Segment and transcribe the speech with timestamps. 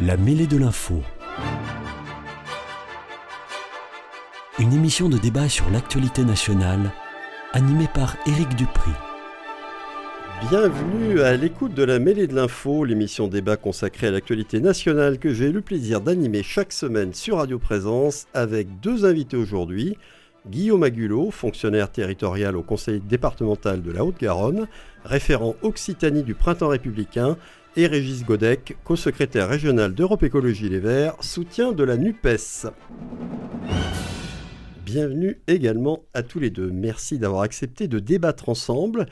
[0.00, 1.02] La mêlée de l'info.
[4.60, 6.92] Une émission de débat sur l'actualité nationale,
[7.52, 8.92] animée par Éric Dupri.
[10.48, 15.34] Bienvenue à l'écoute de la mêlée de l'info, l'émission débat consacrée à l'actualité nationale que
[15.34, 19.98] j'ai le plaisir d'animer chaque semaine sur Radio Présence avec deux invités aujourd'hui.
[20.48, 24.68] Guillaume Agulot, fonctionnaire territorial au conseil départemental de la Haute-Garonne,
[25.04, 27.36] référent Occitanie du Printemps républicain,
[27.78, 32.66] et Régis Godec, co-secrétaire régional d'Europe Écologie Les Verts, soutien de la NUPES.
[34.84, 36.72] Bienvenue également à tous les deux.
[36.72, 39.06] Merci d'avoir accepté de débattre ensemble.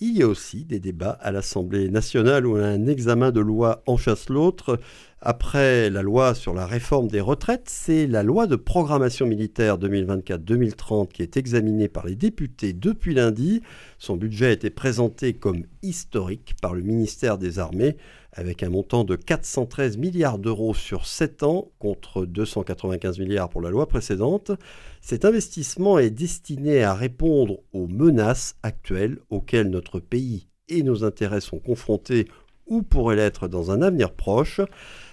[0.00, 3.96] Il y a aussi des débats à l'Assemblée nationale où un examen de loi en
[3.96, 4.78] chasse l'autre.
[5.20, 11.08] Après la loi sur la réforme des retraites, c'est la loi de programmation militaire 2024-2030
[11.08, 13.60] qui est examinée par les députés depuis lundi.
[13.98, 17.96] Son budget a été présenté comme historique par le ministère des Armées
[18.32, 23.70] avec un montant de 413 milliards d'euros sur 7 ans contre 295 milliards pour la
[23.70, 24.52] loi précédente.
[25.10, 31.40] Cet investissement est destiné à répondre aux menaces actuelles auxquelles notre pays et nos intérêts
[31.40, 32.28] sont confrontés
[32.66, 34.60] ou pourraient l'être dans un avenir proche.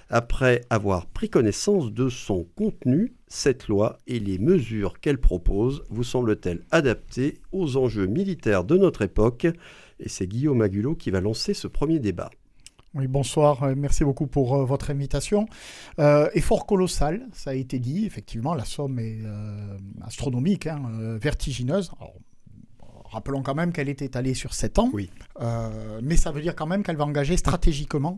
[0.09, 6.03] Après avoir pris connaissance de son contenu, cette loi et les mesures qu'elle propose vous
[6.03, 9.47] semblent-elles adaptées aux enjeux militaires de notre époque?
[10.01, 12.31] Et c'est Guillaume Agulot qui va lancer ce premier débat.
[12.95, 15.49] Oui, bonsoir, euh, merci beaucoup pour euh, votre invitation.
[15.99, 19.19] Euh, effort colossal, ça a été dit, effectivement, la somme est
[20.01, 20.81] astronomique, hein,
[21.21, 21.91] vertigineuse.
[23.03, 25.09] Rappelons quand même qu'elle est étalée sur 7 ans, oui.
[26.01, 28.17] Mais ça veut dire quand même qu'elle va engager stratégiquement,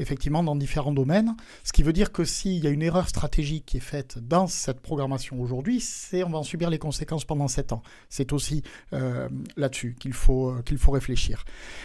[0.00, 1.36] effectivement, dans différents domaines.
[1.62, 4.48] Ce qui veut dire que s'il y a une erreur stratégique qui est faite dans
[4.48, 7.82] cette programmation aujourd'hui, c'est on va en subir les conséquences pendant 7 ans.
[8.08, 11.44] C'est aussi là-dessus qu'il faut, qu'il faut réfléchir.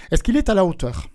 [0.09, 1.07] Est-ce qu'il est à la hauteur?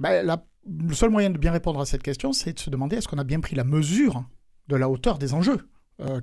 [0.00, 3.08] Ben, Le seul moyen de bien répondre à cette question, c'est de se demander est-ce
[3.08, 4.24] qu'on a bien pris la mesure
[4.68, 5.68] de la hauteur des enjeux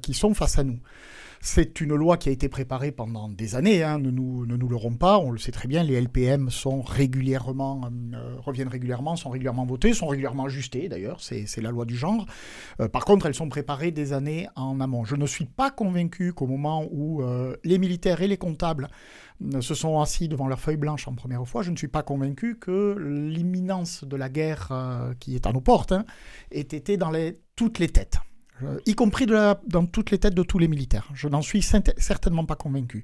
[0.01, 0.79] qui sont face à nous?
[1.45, 4.91] C'est une loi qui a été préparée pendant des années, hein, ne, nous, ne nous
[4.91, 10.07] pas, on le sait très bien, les LPM euh, reviennent régulièrement, sont régulièrement votés, sont
[10.07, 12.25] régulièrement ajustés d'ailleurs, c'est la loi du genre.
[12.79, 15.03] Euh, par contre, elles sont préparées des années en amont.
[15.03, 18.87] Je ne suis pas convaincu qu'au moment où euh, les militaires et les comptables
[19.59, 22.57] se sont assis devant leur feuille blanche en première fois, je ne suis pas convaincu
[22.57, 24.71] que l'imminence de la guerre
[25.19, 26.05] qui est à nos portes hein,
[26.51, 27.11] ait été dans
[27.57, 28.19] toutes les têtes.
[28.85, 31.09] Y compris dans toutes les têtes de tous les militaires.
[31.13, 33.03] Je n'en suis certainement pas convaincu.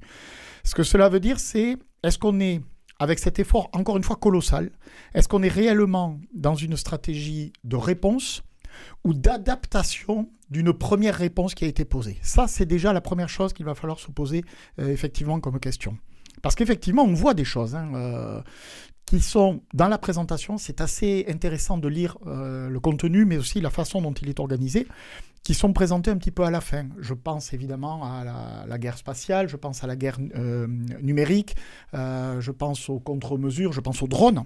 [0.63, 2.61] Ce que cela veut dire, c'est est-ce qu'on est,
[2.99, 4.71] avec cet effort encore une fois colossal,
[5.13, 8.43] est-ce qu'on est réellement dans une stratégie de réponse
[9.03, 12.17] ou d'adaptation d'une première réponse qui a été posée?
[12.21, 14.43] Ça, c'est déjà la première chose qu'il va falloir se poser
[14.79, 15.97] euh, effectivement comme question.
[16.41, 17.75] Parce qu'effectivement, on voit des choses.
[17.75, 18.41] Hein, euh,
[19.09, 20.59] qui sont dans la présentation.
[20.59, 24.39] C'est assez intéressant de lire euh, le contenu, mais aussi la façon dont il est
[24.39, 24.85] organisé,
[25.43, 26.87] qui sont présentés un petit peu à la fin.
[26.99, 30.67] Je pense évidemment à la, guerre spatiale, je pense à la guerre euh,
[31.01, 31.55] numérique,
[31.93, 34.45] euh, je pense aux contre-mesures, je pense aux drones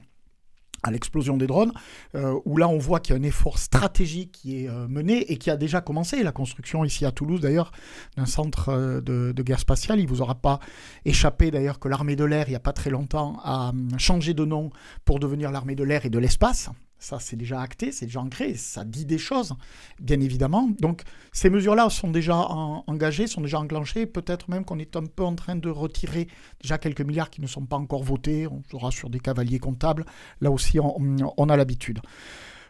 [0.86, 1.72] à l'explosion des drones,
[2.14, 5.38] euh, où là on voit qu'il y a un effort stratégique qui est mené et
[5.38, 6.22] qui a déjà commencé.
[6.24, 7.72] La construction ici à Toulouse d'ailleurs
[8.18, 10.00] d'un centre de, guerre spatiale.
[10.00, 10.60] Il ne vous aura pas
[11.06, 14.44] échappé d'ailleurs que l'armée de l'air, il n'y a pas très longtemps, a changé de
[14.44, 14.72] nom
[15.06, 16.70] pour devenir l'armée de l'air et de l'espace.
[17.00, 19.56] Ça, c'est déjà acté, c'est déjà ancré, ça dit des choses,
[20.00, 20.70] bien évidemment.
[20.80, 24.06] Donc, ces mesures-là sont déjà engagées, sont déjà enclenchées.
[24.06, 26.30] Peut-être même qu'on est un peu en train de retirer
[26.62, 28.48] déjà quelques milliards qui ne sont pas encore votés.
[28.48, 30.06] On sera sur des cavaliers comptables.
[30.40, 32.00] Là aussi, on, a l'habitude.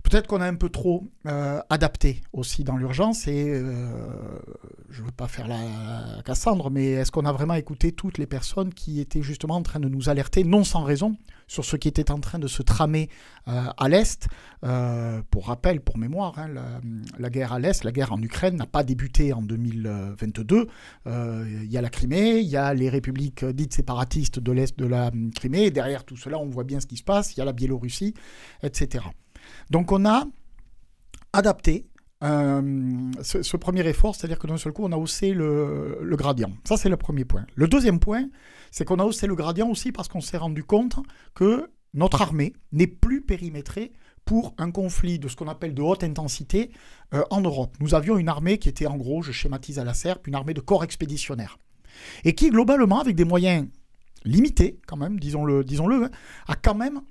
[0.01, 3.87] Peut-être qu'on a un peu trop euh, adapté aussi dans l'urgence et euh,
[4.89, 8.25] je ne veux pas faire la Cassandre, mais est-ce qu'on a vraiment écouté toutes les
[8.25, 11.15] personnes qui étaient justement en train de nous alerter, non sans raison,
[11.47, 13.09] sur ce qui était en train de se tramer
[13.47, 14.27] euh, à l'Est.
[14.63, 16.49] Euh, pour rappel, pour mémoire, hein,
[17.19, 20.67] la, guerre à l'Est, la guerre en Ukraine n'a pas débuté en 2022.
[21.07, 24.77] Euh, il y a la Crimée, il y a les républiques dites séparatistes de l'Est
[24.77, 27.41] de la Crimée, derrière tout cela, on voit bien ce qui se passe, il y
[27.41, 28.13] a la Biélorussie,
[28.61, 29.05] etc.
[29.69, 30.25] Donc on a
[31.33, 31.87] adapté
[32.23, 36.51] ce, premier effort, c'est-à-dire que d'un seul coup, on a haussé le, le gradient.
[36.63, 37.45] Ça, c'est le premier point.
[37.55, 38.27] Le deuxième point,
[38.71, 40.95] c'est qu'on a haussé le gradient aussi parce qu'on s'est rendu compte
[41.35, 43.91] que notre armée n'est plus périmétrée
[44.25, 46.71] pour un conflit de ce qu'on appelle de haute intensité
[47.13, 47.75] euh, en Europe.
[47.79, 50.53] Nous avions une armée qui était en gros, je schématise à la serpe, une armée
[50.53, 51.57] de corps expéditionnaires.
[52.23, 53.67] Et qui, globalement, avec des moyens
[54.23, 56.11] limités, quand même, disons-le, disons-le, hein,
[56.47, 57.01] a quand même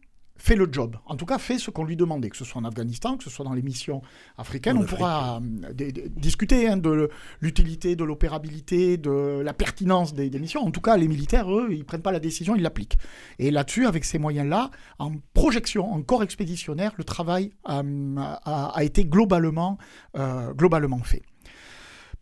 [0.42, 0.96] fait le job.
[1.06, 3.30] En tout cas, fait ce qu'on lui demandait, que ce soit en Afghanistan, que ce
[3.30, 4.02] soit dans les missions
[4.36, 4.76] africaines.
[4.76, 7.08] on pourra euh, discuter hein, de
[7.40, 10.62] l'utilité, de l'opérabilité, de la pertinence des, missions.
[10.62, 12.98] En tout cas, les militaires, eux, ils prennent pas la décision, ils l'appliquent.
[13.38, 19.04] Et là-dessus, avec ces moyens-là, en projection, en corps expéditionnaire, le travail euh, a, été
[19.04, 19.78] globalement,
[20.16, 21.22] euh, globalement fait.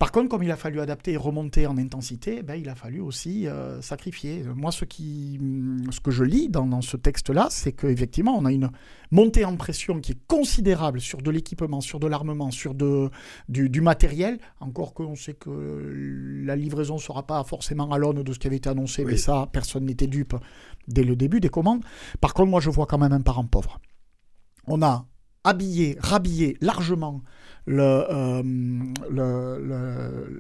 [0.00, 3.00] Par contre, comme il a fallu adapter et remonter en intensité, ben, il a fallu
[3.00, 4.43] aussi euh, sacrifier.
[4.56, 5.38] Moi, ce, qui,
[5.91, 8.70] ce que je lis dans, ce texte-là, c'est qu'effectivement, on a une
[9.11, 13.11] montée en pression qui est considérable sur de l'équipement, sur de l'armement, sur de,
[13.50, 15.50] du, matériel, encore qu'on sait que
[16.46, 19.19] la livraison ne sera pas forcément à l'aune de ce qui avait été annoncé, mais
[19.19, 20.35] ça, personne n'était dupe
[20.88, 21.85] dès le début des commandes.
[22.23, 23.79] Par contre, moi, je vois quand même un parent pauvre.
[24.67, 25.09] On a
[25.44, 27.22] habillé, rhabillé largement
[27.69, 28.42] euh,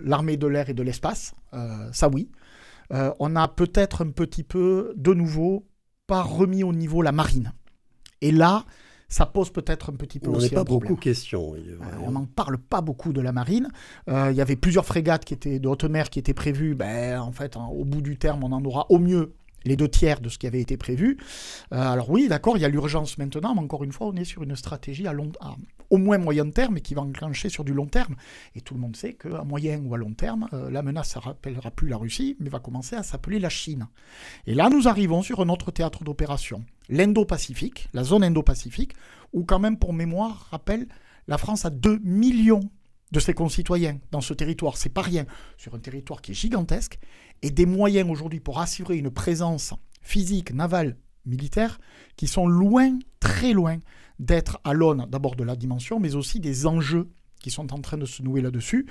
[0.04, 2.30] l'armée de l'air et de l'espace, euh, ça oui.
[2.92, 5.66] Euh, on a peut-être un petit peu, de nouveau,
[6.06, 7.52] pas remis au niveau la marine.
[8.20, 8.64] Et là,
[9.08, 11.54] ça pose peut-être un petit peu on aussi pas beaucoup question.
[12.04, 13.68] on n'en parle pas beaucoup de la marine.
[14.08, 16.74] il y avait plusieurs frégates qui étaient de haute mer qui étaient prévues.
[16.74, 19.34] Ben, en fait, au bout du terme, on en aura au mieux
[19.64, 21.18] les deux tiers de ce qui avait été prévu.
[21.72, 24.24] Euh, alors oui, d'accord, il y a l'urgence maintenant, mais encore une fois, on est
[24.24, 25.32] sur une stratégie à, long,
[25.90, 28.16] au moins moyen terme et qui va enclencher sur du long terme.
[28.54, 31.20] Et tout le monde sait qu'à moyen ou à long terme, euh, la menace ne
[31.20, 33.88] rappellera plus la Russie, mais va commencer à s'appeler la Chine.
[34.46, 38.94] Et là, nous arrivons sur un autre théâtre d'opération, l'Indo-Pacifique, la zone Indo-Pacifique,
[39.32, 40.86] où quand même, pour mémoire, rappelle,
[41.28, 42.70] la France a 2 millions
[43.12, 44.76] de ses concitoyens dans ce territoire.
[44.76, 45.26] C'est pas rien.
[45.56, 46.98] Sur un territoire qui est gigantesque
[47.42, 50.96] et des moyens aujourd'hui pour assurer une présence physique, navale,
[51.26, 51.80] militaire,
[52.16, 53.78] qui sont loin, très loin
[54.18, 57.10] d'être à l'aune d'abord de la dimension, mais aussi des enjeux
[57.40, 58.86] qui sont en train de se nouer là-dessus.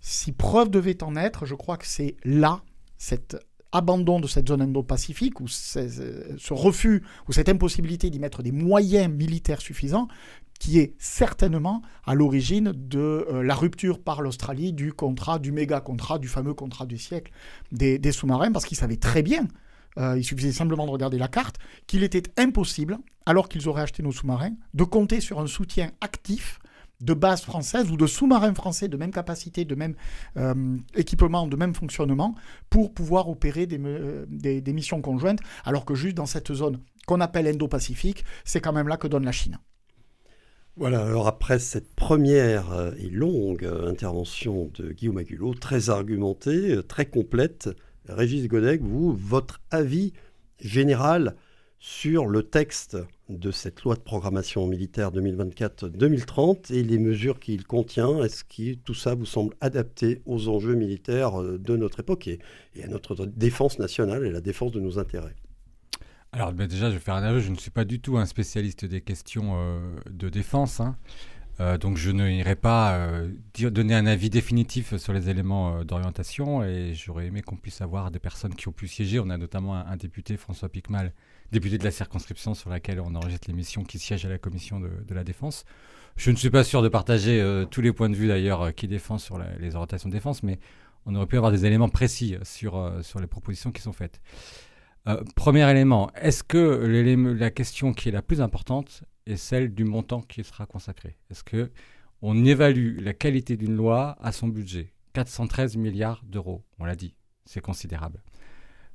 [0.00, 2.62] Si preuve devait en être, je crois que c'est là,
[2.98, 3.36] cet
[3.72, 9.10] abandon de cette zone indo-pacifique, ou ce refus, ou cette impossibilité d'y mettre des moyens
[9.10, 10.08] militaires suffisants,
[10.62, 15.80] qui est certainement à l'origine de euh, la rupture par l'Australie du contrat, du méga
[15.80, 17.32] contrat, du fameux contrat du siècle
[17.72, 19.48] des, sous-marins, parce qu'ils savaient très bien,
[19.98, 21.56] euh, il suffisait simplement de regarder la carte,
[21.88, 26.60] qu'il était impossible, alors qu'ils auraient acheté nos sous-marins, de compter sur un soutien actif
[27.00, 29.96] de base française ou de sous-marins français de même capacité, de même
[30.36, 32.36] euh, équipement, de même fonctionnement,
[32.70, 37.48] pour pouvoir opérer des, des missions conjointes, alors que juste dans cette zone qu'on appelle
[37.48, 39.58] Indo-Pacifique, c'est quand même là que donne la Chine.
[40.76, 46.76] Voilà, alors après cette première euh, et longue euh, intervention de Guillaume Agulot, très argumentée,
[46.76, 47.68] euh, très complète,
[48.08, 50.14] Régis Godec, vous, votre avis
[50.60, 51.36] général
[51.78, 52.96] sur le texte
[53.28, 58.94] de cette loi de programmation militaire 2024-2030 et les mesures qu'il contient, est-ce que tout
[58.94, 62.38] ça vous semble adapté aux enjeux militaires de notre époque et
[62.82, 65.36] à notre défense nationale et la défense de nos intérêts?
[66.34, 68.24] Alors ben, déjà, je vais faire un aveu, je ne suis pas du tout un
[68.24, 70.80] spécialiste des questions euh, de défense.
[70.80, 70.96] Hein.
[71.60, 73.30] Euh, donc je n'irai pas euh,
[73.70, 78.18] donner un avis définitif sur les éléments d'orientation et j'aurais aimé qu'on puisse avoir des
[78.18, 79.20] personnes qui ont pu siéger.
[79.20, 81.12] On a notamment un, député, François Picmal,
[81.52, 85.14] député de la circonscription sur laquelle on enregistre l'émission, qui siège à la commission de,
[85.14, 85.66] la défense.
[86.16, 89.20] Je ne suis pas sûr de partager tous les points de vue d'ailleurs qui défendent
[89.20, 90.58] sur les orientations de défense, mais
[91.04, 94.22] on aurait pu avoir des éléments précis sur, sur les propositions qui sont faites.
[95.08, 99.84] Euh, premier élément, est-ce que la question qui est la plus importante est celle du
[99.84, 101.16] montant qui sera consacré?
[101.30, 101.70] Est-ce que
[102.20, 104.92] on évalue la qualité d'une loi à son budget?
[105.14, 107.14] 413 milliards d'euros, on l'a dit,
[107.44, 108.22] c'est considérable.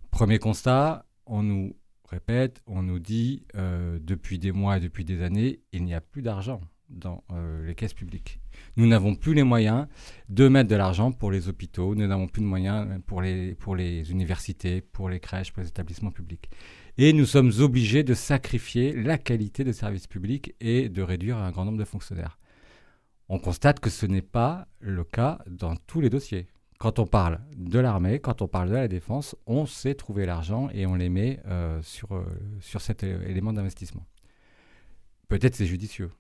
[0.09, 1.75] Premier constat, on nous
[2.09, 6.01] répète, on nous dit euh, depuis des mois et depuis des années, il n'y a
[6.01, 8.39] plus d'argent dans euh, les caisses publiques.
[8.75, 9.87] Nous n'avons plus les moyens
[10.29, 14.81] de mettre de l'argent pour les hôpitaux, nous n'avons plus de moyens pour les, universités,
[14.81, 16.49] pour les crèches, pour les établissements publics.
[16.97, 21.51] Et nous sommes obligés de sacrifier la qualité des services publics et de réduire un
[21.51, 22.37] grand nombre de fonctionnaires.
[23.29, 26.47] On constate que ce n'est pas le cas dans tous les dossiers.
[26.79, 30.69] Quand on parle de l'armée, quand on parle de la défense, on sait trouver l'argent
[30.71, 32.23] et on les met euh, sur, euh,
[32.59, 34.05] sur cet élément d'investissement.
[35.27, 36.11] Peut-être c'est judicieux,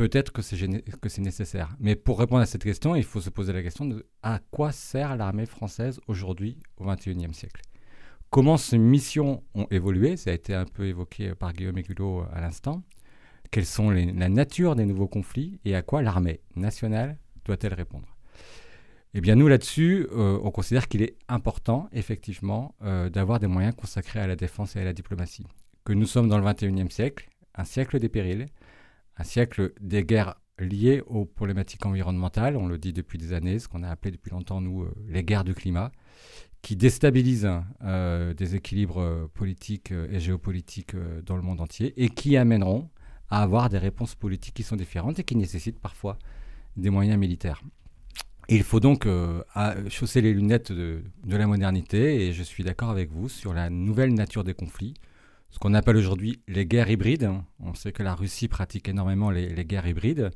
[0.00, 1.76] peut-être que c'est nécessaire.
[1.78, 4.72] Mais pour répondre à cette question, il faut se poser la question de à quoi
[4.72, 7.60] sert l'armée française aujourd'hui au XXIe siècle?
[8.30, 10.16] Comment ces missions ont évolué?
[10.16, 12.82] Ça a été un peu évoqué par Guillaume Éculot à l'instant.
[13.50, 18.16] Quelles sont la nature des nouveaux conflits et à quoi l'armée nationale doit-elle répondre?
[19.12, 23.74] Eh bien, nous, là-dessus, euh, on considère qu'il est important, effectivement, euh, d'avoir des moyens
[23.74, 25.46] consacrés à la défense et à la diplomatie.
[25.84, 28.46] Que nous sommes dans le XXIe siècle, un siècle des périls,
[29.20, 33.68] un siècle des guerres liées aux problématiques environnementales, on le dit depuis des années, ce
[33.68, 35.92] qu'on a appelé depuis longtemps, nous, euh, les guerres du climat,
[36.62, 37.48] qui déstabilisent
[38.36, 42.90] des équilibres politiques et géopolitiques dans le monde entier et qui amèneront
[43.30, 46.18] à avoir des réponses politiques qui sont différentes et qui nécessitent parfois
[46.76, 47.62] des moyens militaires.
[48.50, 49.08] il faut donc
[49.88, 54.12] chausser les lunettes de, la modernité et je suis d'accord avec vous sur la nouvelle
[54.12, 54.92] nature des conflits
[55.50, 57.30] ce qu'on appelle aujourd'hui les guerres hybrides.
[57.60, 60.30] On sait que la Russie pratique énormément les, guerres hybrides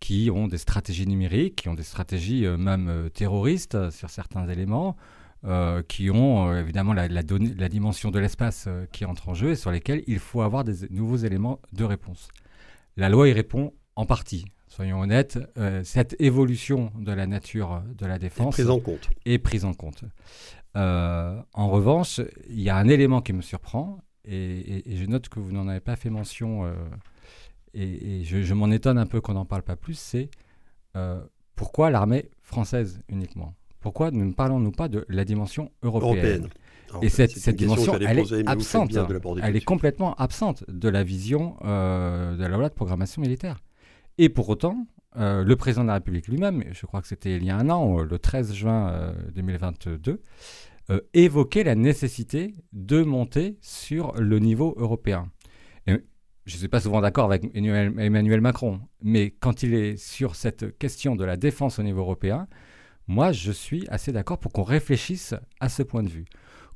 [0.00, 4.46] qui ont des stratégies numériques, qui ont des stratégies euh, même euh, terroristes sur certains
[4.48, 4.96] éléments,
[5.44, 9.56] euh, qui ont évidemment la, la, la, dimension de l'espace qui entre en jeu et
[9.56, 12.28] sur lesquels il faut avoir des nouveaux éléments de réponse.
[12.96, 14.46] La loi y répond en partie.
[14.68, 15.38] Soyons honnêtes,
[15.84, 19.08] cette évolution de la nature de la défense est prise en compte.
[19.24, 20.04] Est prise en compte.
[20.74, 22.20] en revanche,
[22.50, 25.80] il y a un élément qui me surprend, et, je note que vous n'en avez
[25.80, 26.72] pas fait mention, euh,
[27.74, 30.30] et, je, m'en étonne un peu qu'on n'en parle pas plus, c'est
[30.96, 31.20] euh,
[31.54, 33.54] pourquoi l'armée française uniquement?
[33.80, 36.48] Pourquoi ne parlons-nous pas de la dimension européenne,
[37.02, 38.90] Et cette, dimension, elle est absente.
[39.42, 43.62] Elle est complètement absente de la vision euh, de la loi de programmation militaire.
[44.18, 47.50] Et pour autant, le président de la République lui-même, je crois que c'était il y
[47.50, 50.20] a un an, le 13 juin 2022,
[50.88, 55.32] euh, évoquer la nécessité de monter sur le niveau européen.
[55.88, 60.78] je ne suis pas souvent d'accord avec Emmanuel Macron, mais quand il est sur cette
[60.78, 62.46] question de la défense au niveau européen,
[63.08, 66.26] moi je suis assez d'accord pour qu'on réfléchisse à ce point de vue.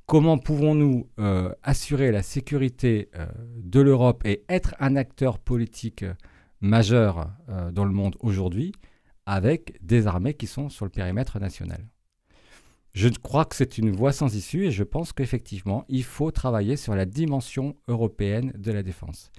[0.06, 3.26] Comment pouvons-nous euh, assurer la sécurité euh,
[3.58, 6.04] de l'Europe et être un acteur politique
[6.60, 7.30] majeur
[7.72, 8.72] dans le monde aujourd'hui
[9.24, 11.86] avec des armées qui sont sur le périmètre national?
[12.92, 16.76] Je crois que c'est une voie sans issue et je pense qu'effectivement, il faut travailler
[16.76, 19.30] sur la dimension européenne de la défense.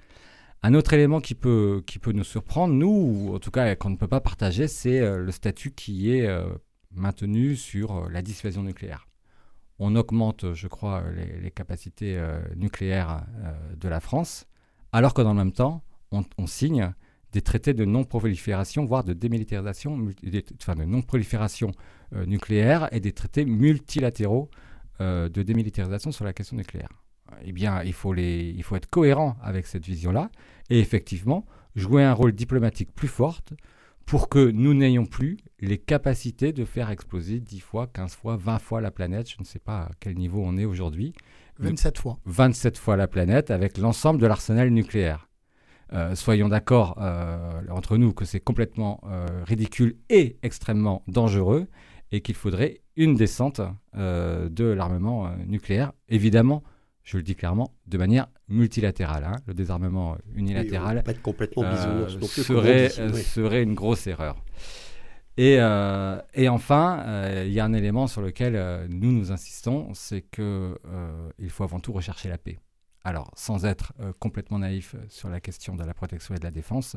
[0.62, 3.90] Un autre élément qui peut, qui peut nous surprendre, nous, ou en tout cas qu'on
[3.90, 6.46] ne peut pas partager, c'est euh, le statut qui est euh,
[6.92, 9.08] maintenu sur euh, la dissuasion nucléaire.
[9.80, 12.20] On augmente, je crois, les, capacités
[12.54, 13.24] nucléaires
[13.76, 14.46] de la France,
[14.92, 15.82] alors que dans le même temps,
[16.12, 16.92] on, on signe
[17.32, 19.98] des traités de non-prolifération, voire de démilitarisation,
[20.60, 21.72] enfin de non-prolifération
[22.26, 24.50] nucléaire et des traités multilatéraux
[25.00, 26.90] euh, de démilitarisation sur la question nucléaire.
[27.44, 30.30] Eh bien, il faut, les, il faut être cohérent avec cette vision-là
[30.68, 33.40] et effectivement jouer un rôle diplomatique plus fort
[34.04, 38.58] pour que nous n'ayons plus les capacités de faire exploser 10 fois, 15 fois, 20
[38.58, 39.30] fois la planète.
[39.30, 41.14] Je ne sais pas à quel niveau on est aujourd'hui.
[41.58, 42.18] 27 fois.
[42.26, 45.28] 27 fois la planète avec l'ensemble de l'arsenal nucléaire.
[45.94, 51.66] Euh, soyons d'accord euh, entre nous que c'est complètement euh, ridicule et extrêmement dangereux
[52.12, 53.60] et qu'il faudrait une descente
[53.94, 55.92] de l'armement nucléaire.
[56.08, 56.62] Évidemment,
[57.02, 59.24] je le dis clairement, de manière multilatérale.
[59.24, 59.36] Hein.
[59.46, 61.64] Le désarmement unilatéral complètement
[62.28, 64.36] serait, serait une grosse erreur.
[65.38, 71.50] Et, et enfin, il y a un élément sur lequel nous nous insistons, c'est qu'il
[71.50, 72.58] faut avant tout rechercher la paix.
[73.04, 76.44] Alors, sans être euh, complètement naïf euh, sur la question de la protection et de
[76.44, 76.96] la défense,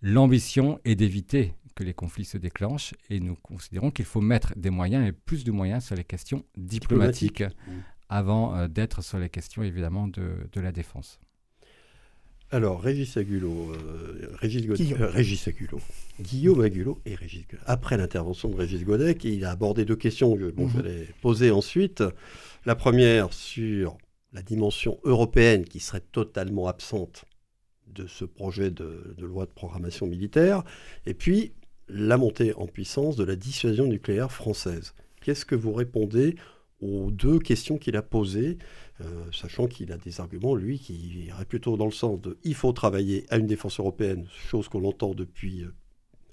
[0.00, 4.70] l'ambition est d'éviter que les conflits se déclenchent et nous considérons qu'il faut mettre des
[4.70, 7.72] moyens et plus de moyens sur les questions diplomatiques mmh.
[8.08, 11.20] avant euh, d'être sur les questions évidemment de, la défense.
[12.50, 13.72] Alors, Régis Agulot,
[14.34, 15.80] Régis, Régis Agulot,
[16.20, 20.50] Guillaume Agulot et Régis Après l'intervention de Régis Godec, il a abordé deux questions que
[20.50, 20.82] bon, je mmh.
[20.82, 22.04] vais poser ensuite.
[22.64, 23.98] La première sur
[24.34, 27.24] la dimension européenne qui serait totalement absente
[27.86, 30.64] de ce projet de, loi de programmation militaire,
[31.06, 31.52] et puis
[31.88, 34.94] la montée en puissance de la dissuasion nucléaire française.
[35.20, 36.36] Qu'est-ce que vous répondez
[36.80, 38.58] aux deux questions qu'il a posées,
[39.00, 42.54] euh, sachant qu'il a des arguments, lui, qui iraient plutôt dans le sens de il
[42.54, 45.72] faut travailler à une défense européenne, chose qu'on entend depuis, euh,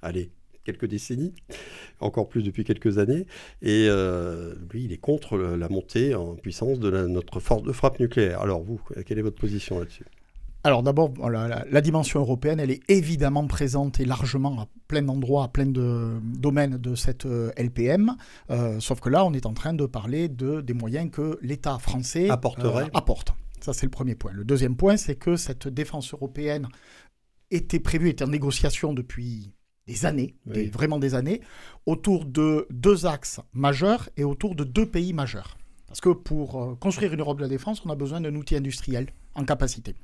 [0.02, 0.32] allez,
[0.64, 1.34] quelques décennies,
[2.00, 3.26] encore plus depuis quelques années.
[3.62, 8.00] Et euh, lui, il est contre la montée en puissance de notre force de frappe
[8.00, 8.42] nucléaire.
[8.42, 10.06] Alors vous, quelle est votre position là-dessus?
[10.64, 15.48] Alors d'abord, la, dimension européenne, elle est évidemment présente et largement à plein d'endroits, à
[15.48, 18.16] plein de domaines de cette euh, LPM.
[18.52, 21.80] Euh, sauf que là, on est en train de parler de, des moyens que l'État
[21.80, 22.90] français Apporterait.
[22.94, 23.34] apporte.
[23.60, 24.32] Ça, c'est le premier point.
[24.34, 26.68] Le deuxième point, c'est que cette défense européenne
[27.50, 29.54] était prévue, était en négociation depuis
[29.88, 31.42] des années, vraiment des années,
[31.88, 35.58] autour de deux axes majeurs et autour de deux pays majeurs.
[35.88, 38.56] Parce que pour euh, construire une Europe de la défense, on a besoin d'un outil
[38.56, 39.96] industriel en capacité.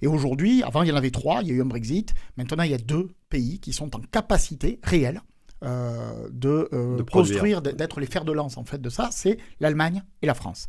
[0.00, 2.62] Et aujourd'hui, avant il y en avait trois, il y a eu un Brexit, maintenant
[2.62, 5.22] il y a deux pays qui sont en capacité réelle
[5.62, 10.34] de, construire, d'être les fers de lance en fait de ça, c'est l'Allemagne et la
[10.34, 10.66] France.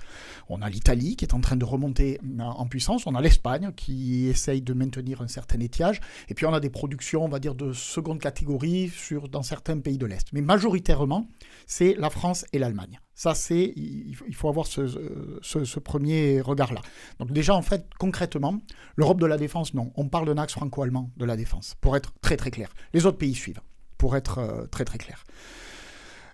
[0.49, 4.27] On a l'Italie qui est en train de remonter en puissance, on a l'Espagne qui
[4.27, 7.55] essaye de maintenir un certain étiage, et puis on a des productions, on va dire,
[7.55, 10.27] de seconde catégorie sur, dans certains pays de l'Est.
[10.33, 11.27] Mais majoritairement,
[11.65, 12.99] c'est la France et l'Allemagne.
[13.15, 16.81] Ça, c'est, il faut avoir ce, premier regard-là.
[17.19, 18.59] Donc déjà, en fait, concrètement,
[18.95, 19.91] l'Europe de la défense, non.
[19.95, 22.73] On parle d'un axe franco-allemand de la défense, pour être très très clair.
[22.93, 23.61] Les autres pays suivent,
[24.03, 25.23] pour être euh, très très clair.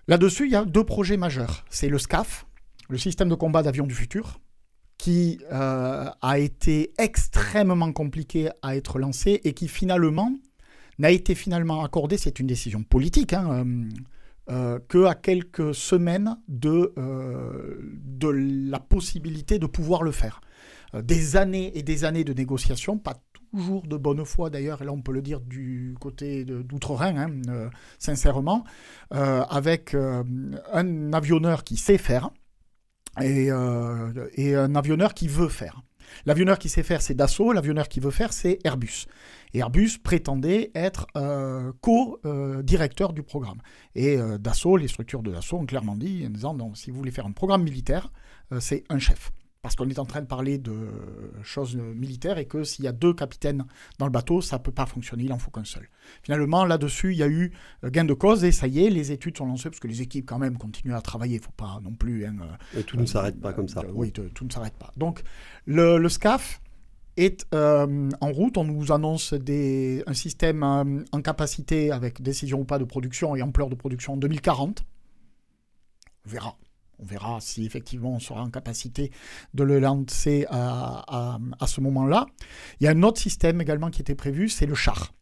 [0.08, 1.64] Là-dessus, il y a deux projets majeurs.
[1.70, 2.44] C'est le SCAF,
[2.88, 4.40] le système de combat d'avions du futur,
[4.98, 10.32] qui euh, a été extrêmement compliqué à être lancé et qui finalement
[10.98, 13.64] n'a été finalement accordé, c'est une décision politique, hein,
[14.50, 20.40] euh, qu'à quelques semaines de, de la possibilité de pouvoir le faire.
[20.94, 23.16] Euh, des années et des années de négociations, pas
[23.52, 27.70] toujours de bonne foi d'ailleurs, et là on peut le dire du côté d'Outre-Rhin, hein,
[27.98, 28.64] sincèrement,
[29.10, 32.30] avec un avionneur qui sait faire
[33.20, 35.82] et, un avionneur qui veut faire.
[36.26, 37.52] L'avionneur qui sait faire, c'est Dassault.
[37.52, 39.06] L'avionneur qui veut faire, c'est Airbus.
[39.54, 43.58] Et Airbus prétendait être euh, co-directeur du programme.
[43.94, 47.10] Et euh, Dassault, les structures de Dassault ont clairement dit, en disant, si vous voulez
[47.10, 48.12] faire un programme militaire,
[48.52, 49.32] euh, c'est un chef
[49.62, 50.88] parce qu'on est en train de parler de
[51.42, 53.64] choses militaires et que s'il y a deux capitaines
[53.98, 55.88] dans le bateau, ça ne peut pas fonctionner, il en faut qu'un seul.
[56.22, 57.52] Finalement, là-dessus, il y a eu
[57.84, 60.00] euh, gain de cause et ça y est, les études sont lancées parce que les
[60.00, 62.24] équipes quand même continuent à travailler, il ne faut pas non plus...
[62.24, 63.82] Hein, euh, et tout ne s'arrête pas comme ça.
[63.92, 64.92] oui, tout ne s'arrête pas.
[64.96, 65.22] Donc,
[65.66, 66.62] le, SCAF
[67.18, 68.56] est euh, en route.
[68.56, 73.42] On nous annonce des, un système en capacité avec décision ou pas de production et
[73.42, 74.84] ampleur de production en 2040.
[76.26, 76.56] On verra.
[77.00, 79.10] On verra si effectivement on sera en capacité
[79.54, 82.26] de le lancer à, ce moment-là.
[82.80, 85.12] Il y a un autre système également qui était prévu, c'est le char.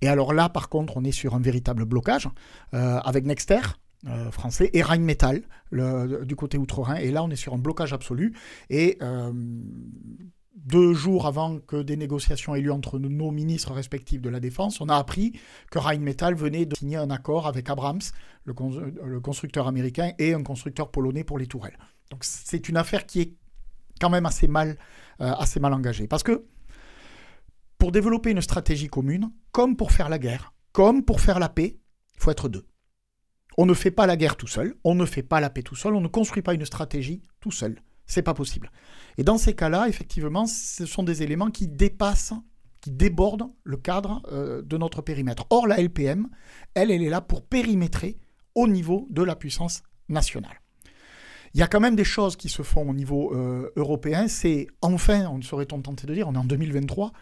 [0.00, 2.28] Et alors là, par contre, on est sur un véritable blocage
[2.74, 3.60] euh, avec Nexter,
[4.08, 6.96] euh, français et Rheinmetall du côté outre-Rhin.
[6.96, 8.34] Et là, on est sur un blocage absolu.
[8.68, 9.32] Et euh,
[10.54, 14.80] deux jours avant que des négociations aient lieu entre nos ministres respectifs de la Défense,
[14.80, 15.32] on a appris
[15.70, 18.02] que Rheinmetall venait de signer un accord avec Abrams,
[18.44, 21.78] le, constructeur américain, et un constructeur polonais pour les tourelles.
[22.10, 23.34] Donc c'est une affaire qui est
[24.00, 24.76] quand même assez mal,
[25.20, 26.06] euh, assez mal engagée.
[26.06, 26.44] Parce que
[27.78, 31.78] pour développer une stratégie commune, comme pour faire la guerre, comme pour faire la paix,
[32.14, 32.66] il faut être deux.
[33.58, 35.76] On ne fait pas la guerre tout seul, on ne fait pas la paix tout
[35.76, 37.80] seul, on ne construit pas une stratégie tout seul.
[38.06, 38.70] C'est pas possible.
[39.18, 42.34] Et dans ces cas-là, effectivement, ce sont des éléments qui dépassent,
[42.80, 45.46] qui débordent le cadre euh, de notre périmètre.
[45.50, 46.28] Or, la LPM,
[46.74, 48.18] elle, elle est là pour périmétrer
[48.54, 50.60] au niveau de la puissance nationale.
[51.54, 54.26] Il y a quand même des choses qui se font au niveau euh, européen.
[54.26, 57.12] C'est enfin, on serait-on tenté de dire, on est en 2023,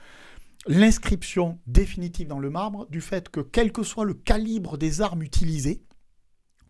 [0.67, 5.23] l'inscription définitive dans le marbre du fait que quel que soit le calibre des armes
[5.23, 5.83] utilisées,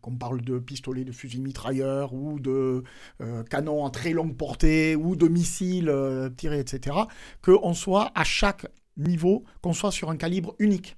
[0.01, 2.83] qu'on parle de pistolets de fusil mitrailleurs ou de
[3.21, 6.97] euh, canons à très longue portée ou de missiles euh, tirés, etc.,
[7.43, 10.97] qu'on soit à chaque niveau, qu'on soit sur un calibre unique,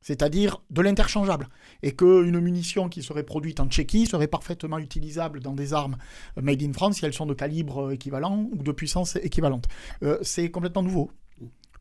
[0.00, 1.48] c'est-à-dire de l'interchangeable,
[1.82, 5.96] et qu'une munition qui serait produite en Tchéquie serait parfaitement utilisable dans des armes
[6.40, 9.66] made in France si elles sont de calibre équivalent ou de puissance équivalente.
[10.02, 11.10] Euh, c'est complètement nouveau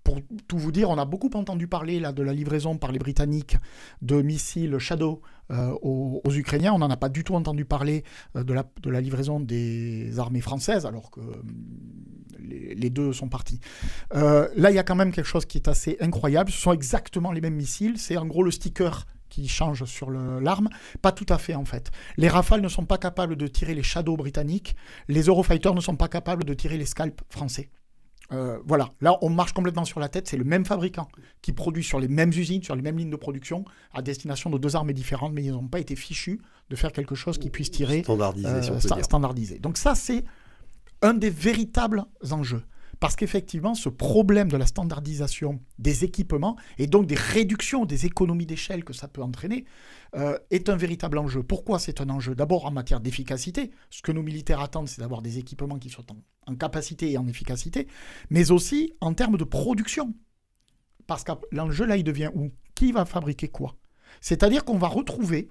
[0.05, 3.57] pour tout vous dire, on a beaucoup entendu parler de la livraison par les Britanniques
[4.03, 6.73] de missiles Shadow euh, aux, Ukrainiens.
[6.73, 8.03] On n'en a pas du tout entendu parler
[8.35, 8.53] euh, de,
[8.89, 11.43] la, livraison des armées françaises, alors que hum,
[12.39, 13.59] les, deux sont partis.
[14.13, 16.51] Euh, là, il y a quand même quelque chose qui est assez incroyable.
[16.51, 17.97] Ce sont exactement les mêmes missiles.
[17.97, 20.69] C'est en gros le sticker qui change sur l'arme.
[21.01, 21.89] Pas tout à fait en fait.
[22.17, 24.75] Les Rafales ne sont pas capables de tirer les Shadow britanniques.
[25.07, 27.71] Les Eurofighters ne sont pas capables de tirer les Scalp français.
[28.31, 31.07] Euh, voilà, là on marche complètement sur la tête, c'est le même fabricant
[31.41, 34.57] qui produit sur les mêmes usines, sur les mêmes lignes de production, à destination de
[34.57, 37.69] deux armées différentes, mais ils n'ont pas été fichus de faire quelque chose qui puisse
[37.69, 38.47] tirer standardisé.
[38.47, 39.59] Euh, standardisé.
[39.59, 40.23] Donc ça c'est
[41.01, 42.63] un des véritables enjeux.
[42.99, 48.45] Parce qu'effectivement, ce problème de la standardisation des équipements et donc des réductions des économies
[48.45, 49.65] d'échelle que ça peut entraîner
[50.15, 51.43] euh, est un véritable enjeu.
[51.43, 52.35] Pourquoi c'est un enjeu?
[52.35, 53.71] D'abord en matière d'efficacité.
[53.89, 56.05] Ce que nos militaires attendent, c'est d'avoir des équipements qui soient
[56.47, 57.87] en, capacité et en efficacité,
[58.29, 60.13] mais aussi en termes de production.
[61.07, 62.51] Parce que l'enjeu là, il devient où?
[62.75, 63.75] Qui va fabriquer quoi?
[64.21, 65.49] C'est-à-dire qu'on va retrouver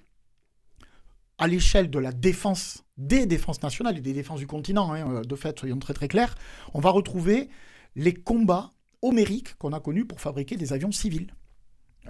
[1.38, 5.36] à l'échelle de la défense, des défenses nationales et des défenses du continent, hein, de
[5.36, 6.34] fait, soyons très très clairs,
[6.72, 7.48] on va retrouver
[7.96, 11.32] les combats homériques qu'on a connus pour fabriquer des avions civils.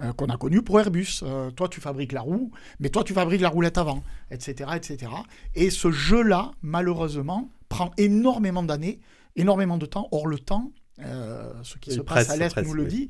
[0.03, 1.21] Euh, qu'on a connus pour Airbus.
[1.23, 4.71] Euh, toi, tu fabriques la roue, mais toi, tu fabriques la roulette avant, etc.
[4.75, 5.09] etc.
[5.53, 8.99] Et ce jeu-là, malheureusement, prend énormément d'années,
[9.37, 10.09] énormément de temps.
[10.11, 13.09] Or, le temps, euh, ce qui se passe à l'Est nous le dit,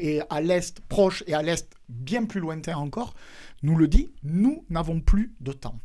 [0.00, 3.14] et à l'Est proche et à l'Est bien plus lointain encore,
[3.62, 5.80] nous le dit, nous n'avons plus de temps.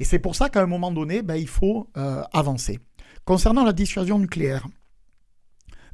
[0.00, 2.80] Et c'est pour ça qu'à un moment donné, ben, il faut avancer.
[3.24, 4.66] Concernant la dissuasion nucléaire,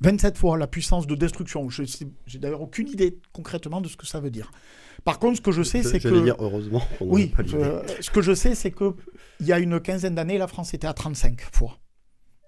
[0.00, 1.68] 27 fois la puissance de destruction.
[1.68, 1.82] Je
[2.26, 4.50] J'ai d'ailleurs aucune idée concrètement de ce que ça veut dire.
[5.04, 6.22] Par contre, ce que je sais, c'est que.
[6.22, 6.82] dire heureusement.
[7.00, 7.32] oui,
[8.00, 8.94] ce que je sais, c'est que
[9.40, 11.78] il y a une quinzaine d'années, la France était à 35 fois.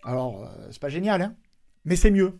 [0.04, 1.36] Alors, euh, c'est pas génial, hein
[1.84, 2.38] mais c'est mieux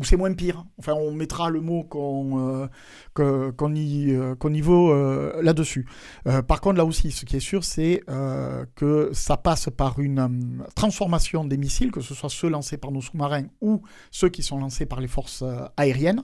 [0.00, 0.64] ou c'est moins pire.
[0.78, 5.86] Enfin, on mettra le mot qu'on euh, y, euh, y vaut euh, là-dessus.
[6.48, 8.02] par contre, là aussi, ce qui est sûr, c'est
[8.74, 13.02] que ça passe par une transformation des missiles, que ce soit ceux lancés par nos
[13.02, 15.44] sous-marins ou ceux qui sont lancés par les forces
[15.76, 16.22] aériennes.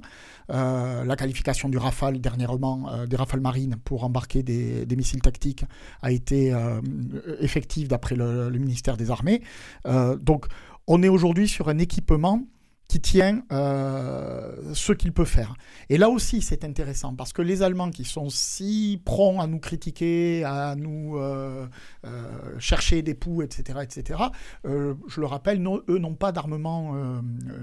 [0.48, 5.64] la qualification du Rafale dernièrement, des Rafales marines pour embarquer des, missiles tactiques
[6.00, 6.56] a été
[7.40, 9.42] effective d'après le, ministère des Armées.
[9.84, 10.46] donc,
[10.86, 12.42] on est aujourd'hui sur un équipement
[12.88, 15.56] qui tient euh, ce qu'il peut faire.
[15.88, 19.58] Et là aussi, c'est intéressant parce que les Allemands qui sont si prompts à nous
[19.58, 21.66] critiquer, à nous euh,
[22.04, 24.20] euh, chercher des poux, etc., etc.,
[24.64, 26.94] je le rappelle, eux n'ont pas d'armement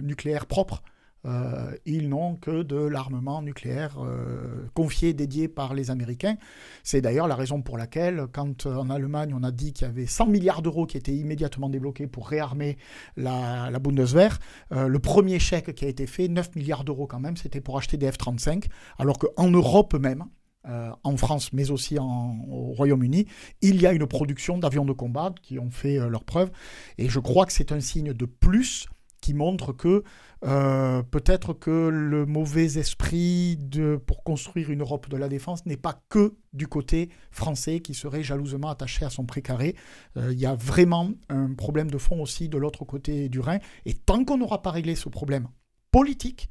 [0.01, 0.81] nucléaire propre.
[1.25, 6.35] Euh, ils n'ont que de l'armement nucléaire euh, confié, dédié par les Américains.
[6.83, 9.89] C'est d'ailleurs la raison pour laquelle, quand euh, en Allemagne on a dit qu'il y
[9.89, 12.77] avait 100 milliards d'euros qui étaient immédiatement débloqués pour réarmer
[13.15, 14.39] la, Bundeswehr,
[14.71, 17.97] le premier chèque qui a été fait, 9 milliards d'euros quand même, c'était pour acheter
[17.97, 18.65] des F-35,
[18.97, 20.25] alors qu'en Europe même,
[20.65, 23.27] en France, mais aussi au Royaume-Uni,
[23.61, 26.51] il y a une production d'avions de combat qui ont fait leur preuve.
[26.97, 28.87] Et je crois que c'est un signe de plus
[29.23, 30.03] qui montre que
[30.45, 35.77] euh, peut-être que le mauvais esprit de, pour construire une Europe de la défense n'est
[35.77, 39.75] pas que du côté français qui serait jalousement attaché à son précaré.
[40.17, 43.59] Euh, il y a vraiment un problème de fond aussi de l'autre côté du Rhin.
[43.85, 45.47] Et tant qu'on n'aura pas réglé ce problème
[45.91, 46.49] politique,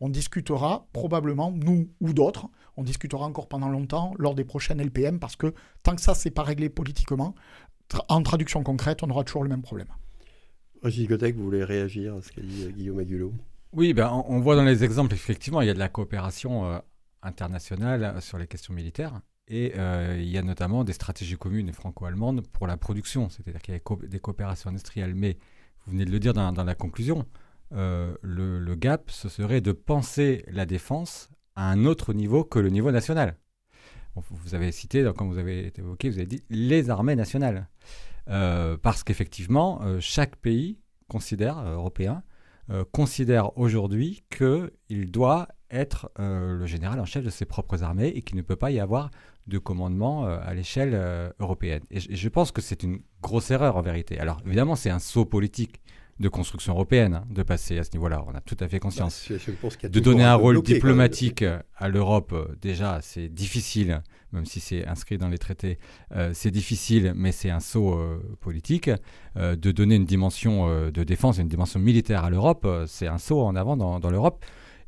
[0.00, 5.18] on discutera probablement, nous ou d'autres, on discutera encore pendant longtemps lors des prochaines LPM
[5.18, 7.34] parce que tant que ça, c'est pas réglé politiquement,
[8.08, 9.88] en traduction concrète, on aura toujours le même problème.
[10.82, 13.32] Vous voulez réagir à ce qu'a dit euh, Guillaume Agulot
[13.72, 16.78] Oui, ben, on, voit dans les exemples, effectivement, il y a de la coopération euh,
[17.22, 19.20] internationale euh, sur les questions militaires.
[19.50, 19.72] Et
[20.18, 24.06] il y a notamment des stratégies communes franco-allemandes pour la production, c'est-à-dire qu'il y a
[24.06, 25.14] des coopérations industrielles.
[25.14, 25.38] Mais
[25.86, 27.24] vous venez de le dire dans, la conclusion,
[27.70, 32.90] le, gap, ce serait de penser la défense à un autre niveau que le niveau
[32.90, 33.38] national.
[34.16, 37.68] Vous avez cité, quand vous avez évoqué, vous avez dit les armées nationales.
[38.30, 42.22] Euh, parce qu'effectivement, euh, chaque pays considère, euh, européen,
[42.92, 48.36] considère aujourd'hui qu'il doit être le général en chef de ses propres armées et qu'il
[48.36, 49.10] ne peut pas y avoir
[49.46, 51.80] de commandement à l'échelle européenne.
[51.90, 54.20] Et, je pense que c'est une grosse erreur en vérité.
[54.20, 55.80] Alors évidemment, c'est un saut politique
[56.20, 58.24] de construction européenne hein, de passer à ce niveau-là.
[58.26, 59.30] On a tout à fait conscience.
[59.30, 61.44] Bah, de donner un, rôle diplomatique
[61.76, 64.02] à l'Europe, déjà, c'est difficile
[64.32, 65.78] même si c'est inscrit dans les traités,
[66.12, 68.90] euh, c'est difficile, mais c'est un saut euh, politique.
[69.36, 73.40] Euh, de donner une dimension de défense, une dimension militaire à l'Europe, c'est un saut
[73.40, 74.44] en avant dans, l'Europe.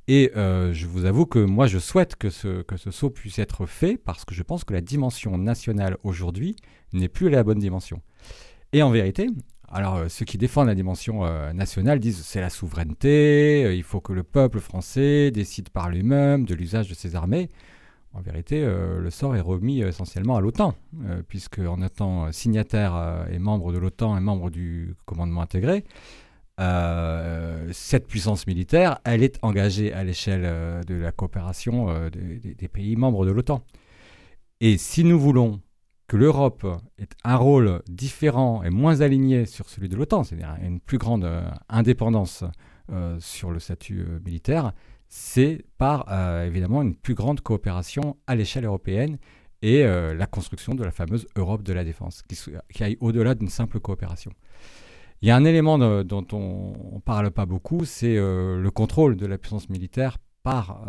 [0.09, 3.67] Et je vous avoue que moi, je souhaite que ce, que ce saut puisse être
[3.67, 6.57] fait parce que je pense que la dimension nationale aujourd'hui
[6.93, 8.03] n'est plus la bonne dimension.
[8.73, 9.29] Et en vérité,
[9.71, 14.25] alors, ceux qui défendent la dimension nationale disent c'est la souveraineté, il faut que le
[14.25, 17.49] peuple français décide par lui-même de l'usage de ses armées.
[18.13, 22.97] En vérité, euh, le sort est remis essentiellement à l'OTAN, euh, puisque en étant signataire
[22.97, 25.85] euh, et membre de l'OTAN et membre du commandement intégré,
[27.73, 33.31] cette puissance militaire, elle est engagée à l'échelle de la coopération des pays membres de
[33.31, 33.65] l'OTAN.
[34.61, 35.63] Et si nous voulons
[36.11, 36.67] que l'Europe
[36.99, 41.31] ait un rôle différent et moins aligné sur celui de l'OTAN, c'est-à-dire une plus grande
[41.69, 42.43] indépendance
[43.21, 44.73] sur le statut militaire,
[45.11, 49.19] c'est par euh, évidemment une plus grande coopération à l'échelle européenne
[49.61, 53.49] et euh, la construction de la fameuse Europe de la défense, qui, aille au-delà d'une
[53.49, 54.31] simple coopération.
[55.21, 59.17] Il y a un élément dont on ne parle pas beaucoup, c'est euh, le contrôle
[59.17, 60.87] de la puissance militaire par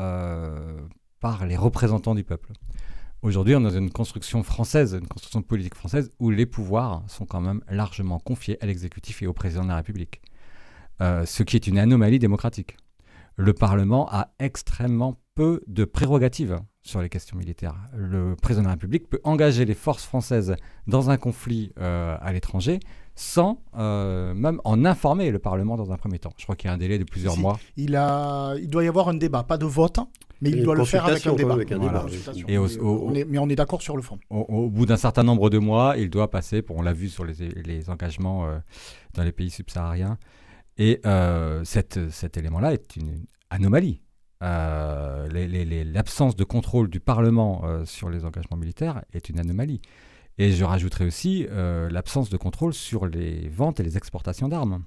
[1.45, 2.53] les représentants du peuple.
[3.21, 7.25] Aujourd'hui, on est dans une construction française, une construction politique française, où les pouvoirs sont
[7.25, 10.21] quand même largement confiés à l'exécutif et au président de la République.
[10.99, 12.77] ce qui est une anomalie démocratique
[13.35, 17.75] le Parlement a extrêmement peu de prérogatives sur les questions militaires.
[17.95, 20.55] Le président de la République peut engager les forces françaises
[20.87, 22.79] dans un conflit euh, à l'étranger
[23.15, 26.33] sans euh, même en informer le Parlement dans un premier temps.
[26.37, 27.59] Je crois qu'il y a un délai de plusieurs mois.
[27.77, 29.99] Il, a, il doit y avoir un débat, pas de vote,
[30.41, 31.57] mais il doit le faire avec un débat.
[32.47, 32.57] Et
[33.25, 34.19] mais on est d'accord sur le fond.
[34.29, 37.33] Au, bout d'un certain nombre de mois, il doit passer, on l'a vu sur les,
[37.33, 38.57] les engagements euh,
[39.13, 40.17] dans les pays subsahariens,
[40.77, 41.01] Et
[41.63, 44.01] cet élément-là est une anomalie.
[44.41, 49.81] L'absence de contrôle du Parlement sur les engagements militaires est une anomalie.
[50.37, 54.83] Et je rajouterai aussi l'absence de contrôle sur les ventes et les exportations d'armes.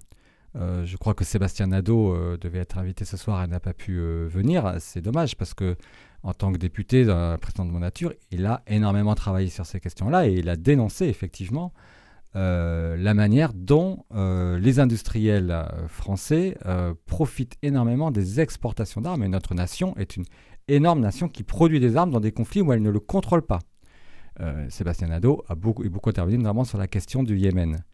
[0.57, 3.73] Euh, je crois que Sébastien Nadeau euh, devait être invité ce soir et n'a pas
[3.73, 4.77] pu euh, venir.
[4.79, 5.77] C'est dommage parce que,
[6.23, 7.05] en tant que député,
[7.41, 11.07] président de mon nature, il a énormément travaillé sur ces questions-là et il a dénoncé
[11.07, 11.73] effectivement
[12.35, 16.57] la manière dont les industriels français
[17.05, 19.23] profitent énormément des exportations d'armes.
[19.23, 20.25] Et notre nation est une
[20.67, 23.59] énorme nation qui produit des armes dans des conflits où elle ne le contrôle pas.
[24.71, 27.85] Sébastien Nadeau a beaucoup, beaucoup intervenu notamment sur la question du Yémen.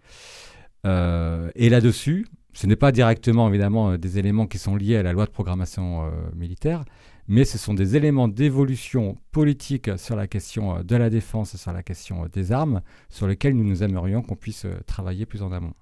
[0.84, 5.12] et là-dessus, ce n'est pas directement évidemment euh, des éléments qui sont liés à la
[5.12, 6.84] loi de programmation euh, militaire,
[7.28, 11.58] mais ce sont des éléments d'évolution politique sur la question euh, de la défense et
[11.58, 15.52] sur la question des armes, sur lesquels nous nous aimerions qu'on puisse travailler plus en
[15.52, 15.74] amont.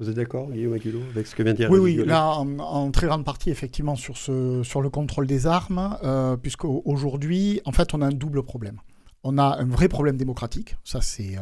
[0.00, 2.90] Vous êtes d'accord, Guillaume Aguilot, avec ce que vient de dire Oui, oui, là, en,
[2.92, 7.94] très grande partie, effectivement, sur, ce, sur le contrôle des armes, euh, puisqu'aujourd'hui, en fait,
[7.94, 8.80] on a un double problème.
[9.24, 11.36] On a un vrai problème démocratique, ça c'est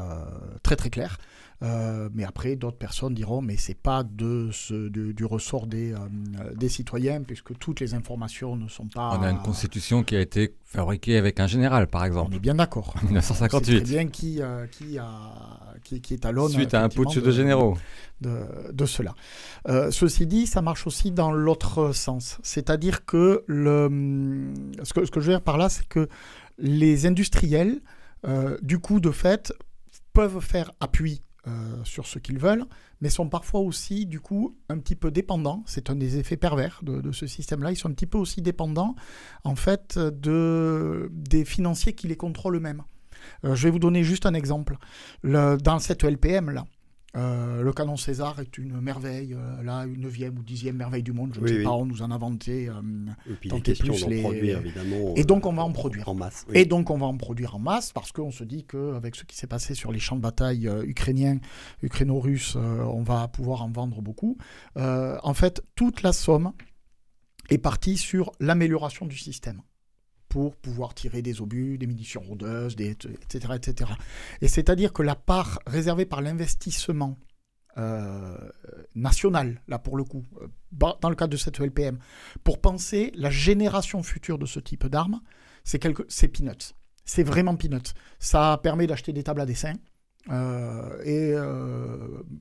[0.63, 1.19] très très clair.
[1.63, 5.99] Euh, mais après, d'autres personnes diront, mais c'est pas de ce, du, ressort des, euh,
[6.55, 9.17] des citoyens, puisque toutes les informations ne sont pas.
[9.19, 12.31] On a une constitution qui a été fabriquée avec un général, par exemple.
[12.33, 12.95] On est bien d'accord.
[13.03, 13.79] En 1958.
[13.79, 15.09] C'est bien qui, euh, qui, a,
[15.85, 16.51] qui, qui, est à l'aune.
[16.51, 17.77] Suite à un putsch de, généraux.
[18.21, 18.41] De,
[18.73, 19.15] de cela.
[19.91, 22.39] ceci dit, ça marche aussi dans l'autre sens.
[22.43, 26.09] C'est-à-dire que le, ce, que ce que je veux dire par là, c'est que
[26.59, 27.81] les industriels,
[28.63, 29.53] du coup, de fait,
[30.13, 32.65] peuvent faire appui euh, sur ce qu'ils veulent,
[33.01, 35.63] mais sont parfois aussi, du coup, un petit peu dépendants.
[35.67, 37.71] C'est un des effets pervers de, ce système-là.
[37.71, 38.97] Ils sont un petit peu aussi dépendants,
[39.45, 42.83] en fait, de, des financiers qui les contrôlent eux-mêmes.
[43.45, 44.77] Euh, je vais vous donner juste un exemple.
[45.23, 46.65] dans cette LPM-là,
[47.17, 51.13] euh, le canon César est une merveille, euh, là, une neuvième ou dixième merveille du
[51.13, 51.33] monde.
[51.35, 52.69] Je ne sais pas, on nous en a inventé.
[52.69, 52.73] Euh,
[53.27, 54.21] et plus les...
[54.21, 55.15] produire, évidemment.
[55.17, 56.45] Et donc on va en produire en masse.
[56.53, 59.37] Et donc on va en produire en masse parce qu'on se dit qu'avec ce qui
[59.37, 61.39] s'est passé sur les champs de bataille ukrainiens,
[61.83, 64.37] ukraino-russes, on va pouvoir en vendre beaucoup.
[64.77, 66.53] en fait, toute la somme
[67.49, 69.63] est partie sur l'amélioration du système
[70.37, 73.91] pour pouvoir tirer des obus, des munitions rôdeuses, des, etc., etc.
[74.43, 77.17] Et c'est-à-dire que la part réservée par l'investissement
[77.79, 78.37] euh,
[78.95, 80.49] national, là pour le coup, euh,
[81.01, 81.99] dans le cadre de cette LPM,
[82.45, 85.23] pour penser la génération future de ce type d'armes,
[85.65, 86.03] c'est quelque...
[86.03, 86.75] peanuts.
[87.07, 87.95] C'est vraiment peanuts.
[88.19, 89.73] Ça permet d'acheter des tables à dessin.
[90.29, 91.35] Euh, et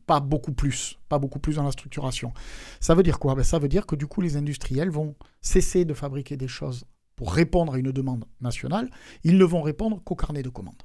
[0.06, 2.34] pas beaucoup plus, pas beaucoup plus dans la structuration.
[2.82, 3.36] Ça veut dire quoi?
[3.36, 6.86] Ben, Ça veut dire que du coup les industriels vont cesser de fabriquer des choses
[7.16, 8.90] pour répondre à une demande nationale,
[9.24, 10.84] ils ne vont répondre qu'au carnet de commandes.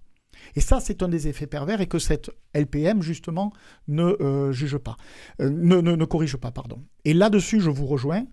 [0.55, 3.53] Et ça, c'est un des effets pervers et que cette LPM, justement,
[3.88, 4.97] ne euh, juge pas,
[5.40, 6.51] euh, ne, ne, corrige pas.
[6.51, 6.83] pardon.
[7.05, 8.25] Et là-dessus, je vous rejoins,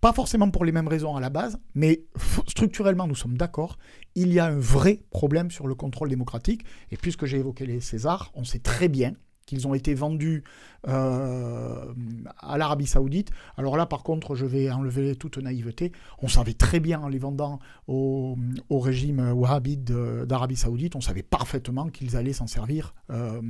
[0.00, 2.04] pas forcément pour les mêmes raisons à la base, mais
[2.48, 3.78] structurellement, nous sommes d'accord,
[4.14, 6.64] il y a un vrai problème sur le contrôle démocratique.
[6.90, 9.14] Et puisque j'ai évoqué les Césars, on sait très bien
[9.46, 10.44] qu'ils ont été vendus
[10.88, 11.92] euh,
[12.40, 13.30] à l'Arabie Saoudite.
[13.56, 15.92] Alors là, par contre, je vais enlever toute naïveté.
[16.20, 18.36] On savait très bien en les vendant au,
[18.70, 23.40] régime wahhabite d'Arabie Saoudite, on savait parfaitement qu'ils allaient s'en servir euh,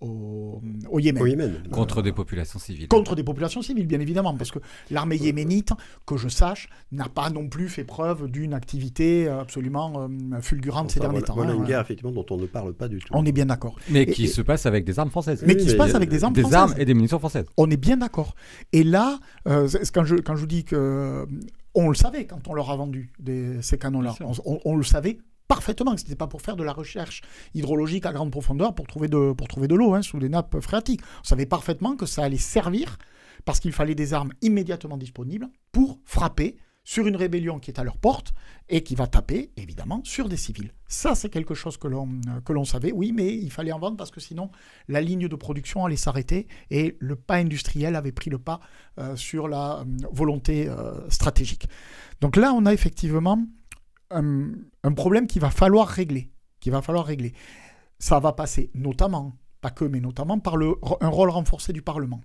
[0.00, 0.62] au,
[0.98, 1.62] Yémen.
[1.70, 2.88] Contre euh, des populations civiles.
[2.88, 4.58] Contre des populations civiles, bien évidemment, parce que
[4.90, 5.72] l'armée yéménite,
[6.06, 10.08] que je sache, n'a pas non plus fait preuve d'une activité absolument
[10.40, 11.34] fulgurante ces derniers temps.
[11.34, 13.12] Voilà hein, une guerre, effectivement, dont on ne parle pas du tout.
[13.12, 13.76] On est bien d'accord.
[13.90, 15.29] Mais qui se passe avec des armes françaises.
[15.46, 17.46] Mais qui se passe avec des armes françaises et des munitions françaises.
[17.56, 18.34] On est bien d'accord.
[18.72, 21.26] Et là, euh, quand, je, quand je vous dis que
[21.74, 23.12] on le savait quand on leur a vendu
[23.62, 24.14] ces canons-là,
[24.44, 27.22] on, le savait parfaitement que ce n'était pas pour faire de la recherche
[27.54, 30.60] hydrologique à grande profondeur pour trouver de, pour trouver de l'eau hein, sous les nappes
[30.60, 31.00] phréatiques.
[31.20, 32.98] On savait parfaitement que ça allait servir
[33.44, 36.56] parce qu'il fallait des armes immédiatement disponibles pour frapper
[36.90, 38.34] sur une rébellion qui est à leur porte
[38.68, 40.72] et qui va taper, évidemment, sur des civils.
[40.88, 43.78] Ça, c'est quelque chose que l'on, euh, que l'on savait, oui, mais il fallait en
[43.78, 44.50] vendre parce que sinon,
[44.88, 48.58] la ligne de production allait s'arrêter et le pas industriel avait pris le pas
[48.98, 50.68] euh, sur la euh, volonté
[51.10, 51.68] stratégique.
[52.20, 53.40] Donc là, on a effectivement
[54.10, 54.50] un,
[54.96, 56.32] problème qu'il va falloir régler.
[58.00, 62.20] Ça va passer notamment, pas que, mais notamment par un rôle renforcé du Parlement.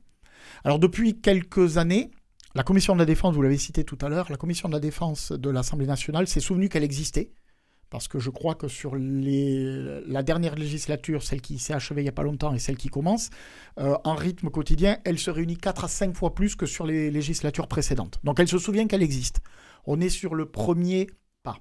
[0.63, 2.09] Alors depuis quelques années,
[2.55, 4.79] la commission de la défense, vous l'avez cité tout à l'heure, la commission de la
[4.79, 7.33] défense de l'Assemblée nationale s'est souvenue qu'elle existait,
[7.89, 12.09] parce que je crois que sur la dernière législature, celle qui s'est achevée il n'y
[12.09, 13.29] a pas longtemps et celle qui commence,
[13.77, 17.11] euh, en rythme quotidien, elle se réunit 4 à 5 fois plus que sur les
[17.11, 18.19] législatures précédentes.
[18.23, 19.41] Donc elle se souvient qu'elle existe.
[19.85, 21.07] On est sur le premier
[21.43, 21.59] pas.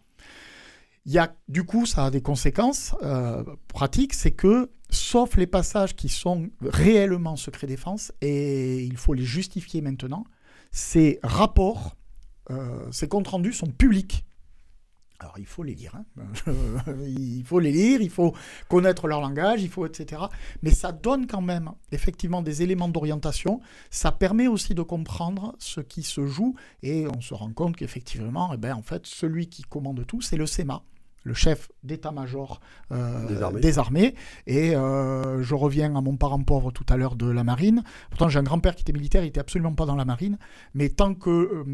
[1.07, 5.49] Il y a, du coup, ça a des conséquences euh, pratiques, c'est que sauf les
[5.49, 10.25] passages qui sont réellement secret défense, et il faut les justifier maintenant.
[10.77, 11.95] Ces rapports,
[12.51, 14.25] euh, ces comptes rendus sont publics.
[15.21, 16.25] Alors il faut les lire, hein.
[17.07, 18.35] il faut les lire, il faut
[18.69, 20.23] connaître leur langage, il faut etc.
[20.65, 23.61] Mais ça donne quand même effectivement des éléments d'orientation.
[23.89, 28.51] Ça permet aussi de comprendre ce qui se joue et on se rend compte qu'effectivement,
[28.53, 30.83] eh ben, en fait, celui qui commande tout, c'est le SEMA
[31.25, 32.61] le chef d'état-major
[32.93, 34.15] euh, des, armées.
[34.47, 37.83] Et euh, je reviens à mon parent pauvre tout à l'heure de la marine.
[38.11, 40.39] Pourtant, j'ai un grand-père qui était militaire, il n'était absolument pas dans la marine.
[40.75, 41.65] Mais tant que euh,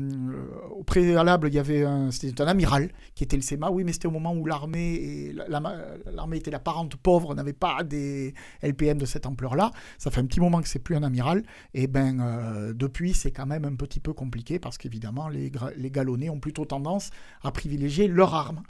[0.70, 3.92] au préalable, il y avait un, c'était un amiral qui était le SEMA, oui, mais
[3.92, 9.06] c'était au moment où l'armée, l'armée était la parente pauvre, n'avait pas des LPM de
[9.06, 9.72] cette ampleur-là.
[9.98, 11.42] Ça fait un petit moment que c'est plus un amiral.
[11.74, 16.30] Et ben, depuis, c'est quand même un petit peu compliqué parce qu'évidemment, les, les galonnés
[16.30, 17.10] ont plutôt tendance
[17.42, 18.62] à privilégier leur arme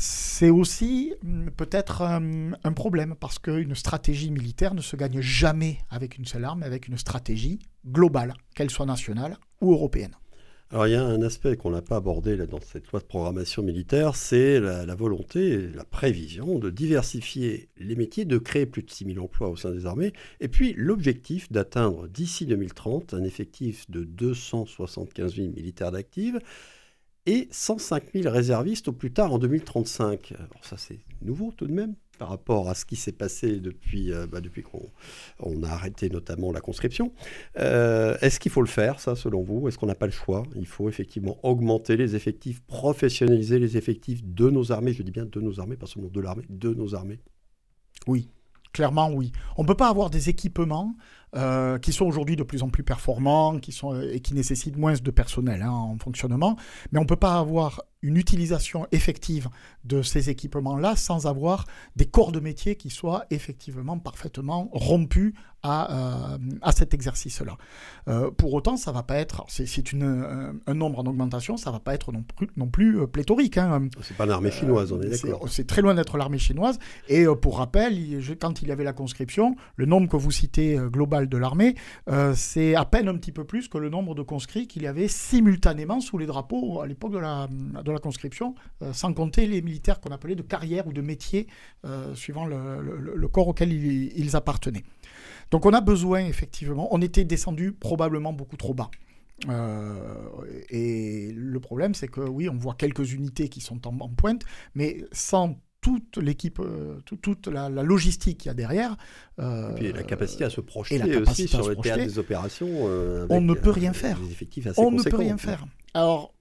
[0.00, 5.78] c'est aussi hum, peut-être hum, un, problème parce qu'une stratégie militaire ne se gagne jamais
[5.90, 10.14] avec une seule arme, mais avec une stratégie globale, qu'elle soit nationale ou européenne.
[10.70, 13.62] Alors il y a un aspect qu'on n'a pas abordé dans cette loi de programmation
[13.62, 19.20] militaire, c'est la, volonté, la prévision de diversifier les métiers, de créer plus de 6000
[19.20, 25.34] emplois au sein des armées, et puis l'objectif d'atteindre d'ici 2030 un effectif de 275
[25.34, 26.36] 000 militaires d'actifs
[27.26, 30.32] et 105 000 réservistes au plus tard en 2035.
[30.38, 34.12] Alors ça c'est nouveau tout de même par rapport à ce qui s'est passé depuis,
[34.12, 34.90] euh, bah, depuis qu'on
[35.40, 37.12] on a arrêté notamment la conscription.
[37.58, 39.68] Euh, est-ce qu'il faut le faire, ça, selon vous?
[39.68, 40.42] Est-ce qu'on n'a pas le choix?
[40.54, 45.24] Il faut effectivement augmenter les effectifs, professionnaliser les effectifs de nos armées, je dis bien
[45.24, 47.20] de nos armées, pas seulement de l'armée, de nos armées?
[48.06, 48.28] Oui,
[48.72, 49.32] clairement oui.
[49.56, 50.94] On ne peut pas avoir des équipements
[51.36, 54.94] euh, qui sont aujourd'hui de plus en plus performants qui sont, et qui nécessitent moins
[54.94, 56.56] de personnel hein, en fonctionnement.
[56.90, 59.48] Mais on ne peut pas avoir une utilisation effective
[59.84, 66.34] de ces équipements-là sans avoir des corps de métier qui soient effectivement parfaitement rompus à,
[66.34, 67.56] euh, à cet exercice-là.
[68.08, 71.94] Euh, pour autant, ça va pas être, c'est un nombre en augmentation, ça va pas
[71.94, 73.58] être non plus, non plus pléthorique.
[73.58, 73.88] Hein.
[74.02, 75.48] C'est pas l'armée chinoise, on est d'accord.
[75.48, 76.78] C'est très loin d'être l'armée chinoise.
[77.08, 81.28] Et pour rappel, quand il y avait la conscription, le nombre que vous citez global
[81.28, 81.74] de l'armée,
[82.08, 84.86] euh, c'est à peine un petit peu plus que le nombre de conscrits qu'il y
[84.86, 89.46] avait simultanément sous les drapeaux à l'époque de la, de la conscription, euh, sans compter
[89.46, 91.46] les militaires qu'on appelait de carrière ou de métier,
[91.84, 94.84] euh, suivant le, corps auquel ils, appartenaient.
[95.50, 98.90] Donc on a besoin, effectivement, on était descendu probablement beaucoup trop bas.
[100.70, 104.42] et le problème, c'est que oui, on voit quelques unités qui sont en, en pointe,
[104.74, 108.96] mais sans toute l'équipe, euh, toute la, logistique qu'il y a derrière.
[109.38, 112.68] Euh, et la capacité à se projeter aussi sur le théâtre des opérations.
[112.70, 114.18] Euh, on ne peut rien faire.
[114.76, 115.64] on ne peut rien faire.
[115.94, 116.34] Alors,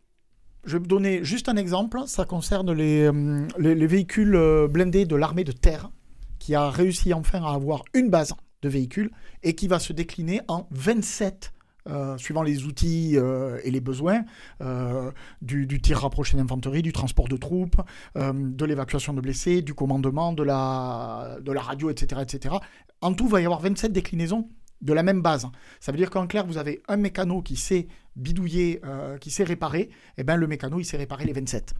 [0.65, 1.99] je vais vous donner juste un exemple.
[2.05, 3.09] Ça concerne les,
[3.57, 4.37] les véhicules
[4.69, 5.89] blindés de l'armée de terre,
[6.37, 9.11] qui a réussi enfin à avoir une base de véhicules
[9.43, 11.53] et qui va se décliner en 27
[11.87, 14.23] euh, suivant les outils euh, et les besoins,
[14.61, 17.81] euh, du, tir rapproché d'infanterie, du transport de troupes,
[18.15, 22.55] de l'évacuation de blessés, du commandement, de la, radio, etc., etc.
[23.01, 24.49] En tout, il va y avoir 27 déclinaisons
[24.81, 25.47] de la même base.
[25.79, 28.81] Ça veut dire qu'en clair, vous avez un mécano qui sait bidouiller,
[29.19, 31.73] qui sait réparer, et eh ben le mécano, il sait réparer les 27.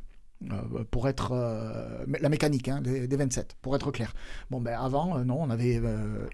[0.52, 4.14] Euh, pour être euh, la mécanique hein, des, 27, pour être clair.
[4.50, 5.82] Bon, ben avant, euh, non, on avait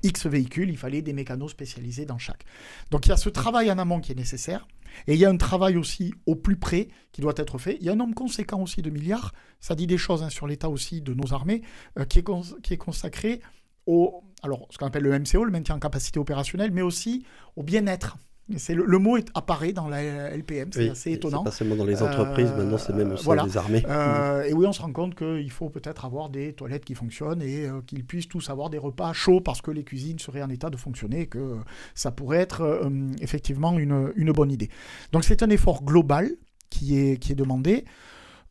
[0.04, 2.46] X véhicules, il fallait des mécanos spécialisés dans chaque.
[2.92, 4.68] Donc il y a ce travail en amont qui est nécessaire,
[5.08, 7.78] et il y a un travail aussi au plus près qui doit être fait.
[7.80, 10.46] Il y a un nombre conséquent aussi de milliards, ça dit des choses hein, sur
[10.46, 11.64] l'état aussi de nos armées,
[12.08, 12.26] qui, est
[12.62, 13.42] qui est consacré
[13.88, 17.64] au, alors, ce qu'on appelle le MCO, le maintien en capacité opérationnelle, mais aussi au
[17.64, 18.18] bien-être
[18.58, 21.44] c'est le, mot est, apparaît dans la LPM, c'est assez étonnant.
[21.44, 23.84] Pas seulement dans les entreprises, euh, maintenant c'est même aussi dans les armées.
[23.90, 27.42] Euh, et oui, on se rend compte qu'il faut peut-être avoir des toilettes qui fonctionnent
[27.42, 30.50] et euh, qu'ils puissent tous avoir des repas chauds parce que les cuisines seraient en
[30.50, 31.58] état de fonctionner et que
[31.96, 34.70] ça pourrait être effectivement une, une, bonne idée.
[35.12, 36.30] Donc c'est un effort global
[36.70, 37.86] qui est, qui est demandé.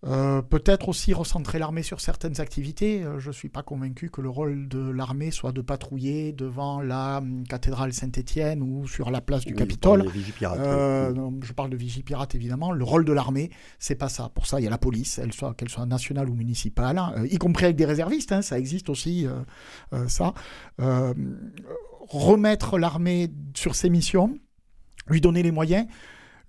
[0.07, 3.03] Euh, peut-être aussi recentrer l'armée sur certaines activités.
[3.03, 6.83] Euh, je ne suis pas convaincu que le rôle de l'armée soit de patrouiller devant
[6.83, 10.05] la hum, cathédrale Saint-Étienne ou sur la place du Capitole.
[10.43, 12.73] Euh, je parle de vigie-pirate évidemment.
[12.73, 14.29] Le rôle de l'armée, c'est pas ça.
[14.29, 17.15] Pour ça, il y a la police, qu'elle soit, qu'elle soit nationale ou municipale, hein,
[17.31, 18.33] y compris avec des réservistes.
[18.33, 19.27] Hein, ça existe aussi,
[20.09, 20.35] ça.
[22.09, 24.39] remettre l'armée sur ses missions,
[25.09, 25.87] lui donner les moyens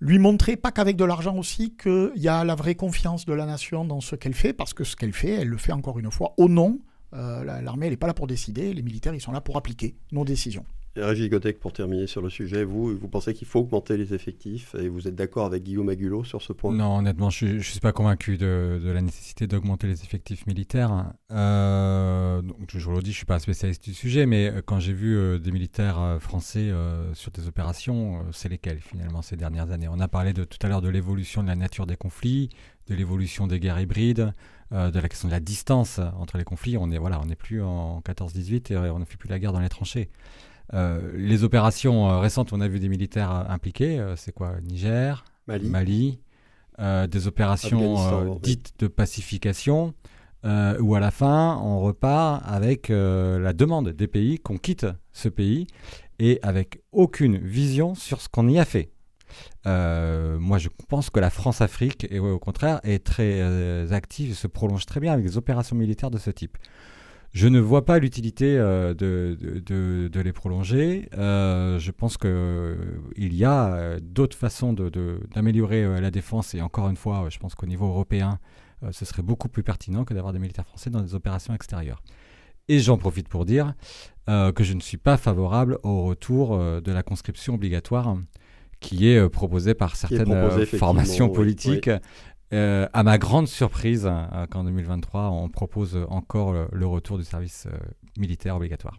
[0.00, 3.46] lui montrer, pas qu'avec de l'argent aussi, qu'il y a la vraie confiance de la
[3.46, 6.10] nation dans ce qu'elle fait, parce que ce qu'elle fait, elle le fait encore une
[6.10, 6.80] fois au nom.
[7.14, 9.96] Euh, l'armée, elle n'est pas là pour décider, les militaires, ils sont là pour appliquer
[10.12, 10.66] nos décisions.
[10.96, 14.88] Godec, pour terminer sur le sujet, vous, vous pensez qu'il faut augmenter les effectifs et
[14.88, 16.72] vous êtes d'accord avec Guillaume Agulot sur ce point?
[16.72, 21.12] Non, honnêtement, je ne suis pas convaincu de, la nécessité d'augmenter les effectifs militaires.
[21.30, 24.62] Euh, donc, je vous le dis, je ne suis pas spécialiste du sujet, mais euh,
[24.64, 26.72] quand j'ai vu euh, des militaires français
[27.12, 29.88] sur des opérations, c'est lesquels finalement ces dernières années?
[29.88, 32.48] On a parlé de, tout à l'heure de l'évolution de la nature des conflits,
[32.88, 34.32] de l'évolution des guerres hybrides,
[34.72, 36.78] de la question de la distance entre les conflits.
[36.78, 39.60] On n'est voilà, on plus en 14-18 et on ne fait plus la guerre dans
[39.60, 40.08] les tranchées.
[40.74, 44.04] Euh, les opérations euh, récentes, on a vu des militaires euh, impliqués.
[44.16, 44.54] c'est quoi?
[44.62, 46.20] Niger, Mali,
[46.78, 49.94] des opérations dites de pacification,
[50.44, 55.66] où à la fin, on repart avec la demande des pays qu'on quitte ce pays
[56.18, 58.90] et avec aucune vision sur ce qu'on y a fait.
[59.64, 64.84] moi, je pense que la France-Afrique, et au contraire, est très active et se prolonge
[64.84, 66.58] très bien avec des opérations militaires de ce type.
[67.36, 71.06] Je ne vois pas l'utilité euh, de, de, les prolonger.
[71.18, 72.76] Euh, je pense qu'il euh,
[73.18, 74.72] y a d'autres façons
[75.34, 78.38] d'améliorer la défense et encore une fois, je pense qu'au niveau européen,
[78.90, 82.02] ce serait beaucoup plus pertinent que d'avoir des militaires français dans des opérations extérieures.
[82.68, 83.74] Et j'en profite pour dire
[84.26, 88.16] que je ne suis pas favorable au retour de la conscription obligatoire
[88.80, 91.90] qui est proposée par certaines formations politiques.
[92.52, 97.66] Euh, à ma grande surprise, euh, qu'en 2023, on propose encore le, retour du service
[97.66, 97.76] euh,
[98.18, 98.96] militaire obligatoire.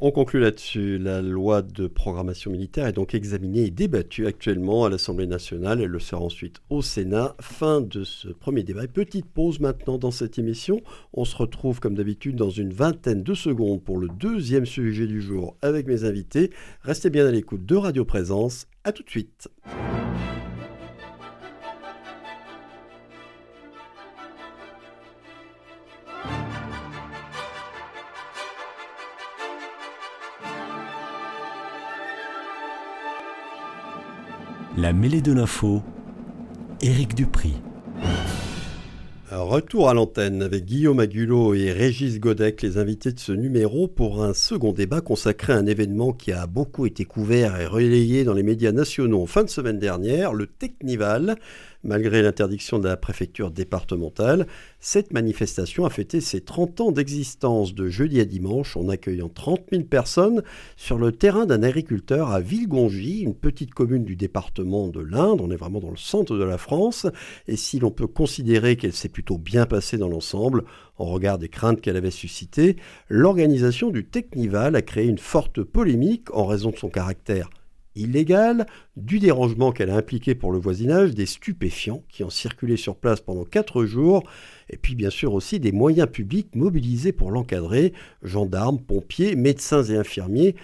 [0.00, 0.96] On conclut là-dessus.
[0.98, 5.80] La loi de programmation militaire est donc examinée et débattue actuellement à l'Assemblée nationale.
[5.80, 7.34] Elle le sera ensuite au Sénat.
[7.40, 8.86] Fin de ce premier débat.
[8.86, 10.80] petite pause maintenant dans cette émission.
[11.14, 15.20] On se retrouve comme d'habitude dans une vingtaine de secondes pour le deuxième sujet du
[15.20, 16.50] jour avec mes invités.
[16.82, 18.68] Restez bien à l'écoute de Radio Présence.
[18.84, 19.48] À tout de suite.
[34.80, 35.82] La mêlée de l'info,
[36.80, 37.54] Éric Dupri.
[39.28, 44.22] Retour à l'antenne avec Guillaume Agulot et Régis Godec, les invités de ce numéro, pour
[44.22, 48.34] un second débat consacré à un événement qui a beaucoup été couvert et relayé dans
[48.34, 51.34] les médias nationaux fin de semaine dernière, le Technival,
[51.84, 54.48] Malgré l'interdiction de la préfecture départementale,
[54.80, 59.60] cette manifestation a fêté ses 30 ans d'existence de jeudi à dimanche en accueillant 30
[59.70, 60.42] 000 personnes
[60.76, 65.40] sur le terrain d'un agriculteur à Villegongy, une petite commune du département de l'Inde.
[65.40, 67.06] On est vraiment dans le centre de la France.
[67.46, 70.64] Et si l'on peut considérer qu'elle s'est plutôt bien passée dans l'ensemble,
[70.96, 72.74] en regard des craintes qu'elle avait suscitées,
[73.08, 77.50] l'organisation du Technival a créé une forte polémique en raison de son caractère
[77.98, 82.96] illégale, du dérangement qu'elle a impliqué pour le voisinage, des stupéfiants qui ont circulé sur
[82.96, 84.22] place pendant quatre jours,
[84.70, 87.92] et puis bien sûr aussi des moyens publics mobilisés pour l'encadrer,
[88.22, 90.54] gendarmes, pompiers, médecins et infirmiers,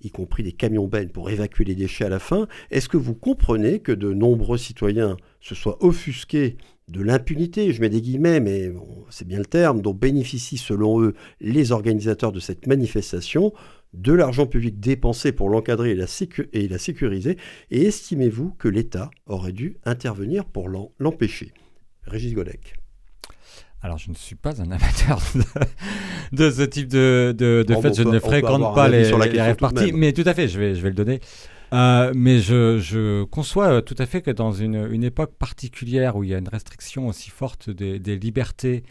[0.00, 2.46] y compris des camions bennes pour évacuer les déchets à la fin.
[2.70, 6.56] Est-ce que vous comprenez que de nombreux citoyens se soient offusqués
[6.88, 8.72] de l'impunité, je mets des guillemets, mais
[9.10, 13.52] c'est bien le terme, dont bénéficient selon eux les organisateurs de cette manifestation?
[13.94, 17.36] De l'argent public dépensé pour l'encadrer et, la sécuriser,
[17.70, 20.68] et estimez-vous que l'État aurait dû intervenir pour
[20.98, 21.52] l'empêcher?
[22.02, 22.74] Régis Golec.
[23.80, 25.20] Alors, je ne suis pas un amateur
[26.32, 27.94] de, ce type de, de, fait.
[27.94, 30.88] je ne fréquente pas les, les parties, mais tout à fait, je vais, je vais
[30.88, 31.20] le donner.
[31.72, 36.24] Euh, mais je, je, conçois tout à fait que dans une, une, époque particulière où
[36.24, 38.84] il y a une restriction aussi forte des, des libertés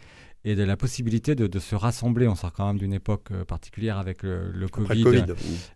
[0.48, 2.26] et de la possibilité de, se rassembler.
[2.26, 5.24] On sort quand même d'une époque euh, particulière avec le, Covid,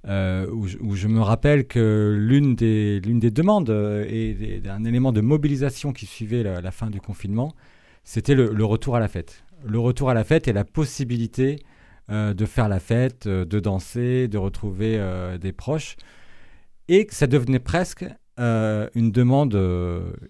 [0.06, 5.12] euh, où, je, me rappelle que l'une des, l'une des demandes euh, et un élément
[5.12, 7.54] de mobilisation qui suivait la, fin du confinement,
[8.02, 9.44] c'était le, retour à la fête.
[9.64, 11.58] Le retour à la fête et la possibilité
[12.08, 15.00] de faire la fête, de danser, de retrouver
[15.40, 15.96] des proches,
[16.88, 18.04] et que ça devenait presque
[18.38, 19.58] une demande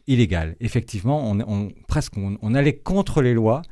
[0.07, 0.57] illégale.
[0.61, 3.63] Effectivement, on, presque on, allait contre les lois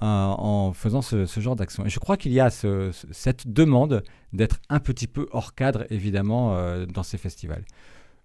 [0.00, 1.86] en faisant ce, genre d'action.
[1.86, 6.56] Et je crois qu'il y a cette demande d'être un petit peu hors cadre, évidemment,
[6.56, 7.64] euh, dans ces festivals.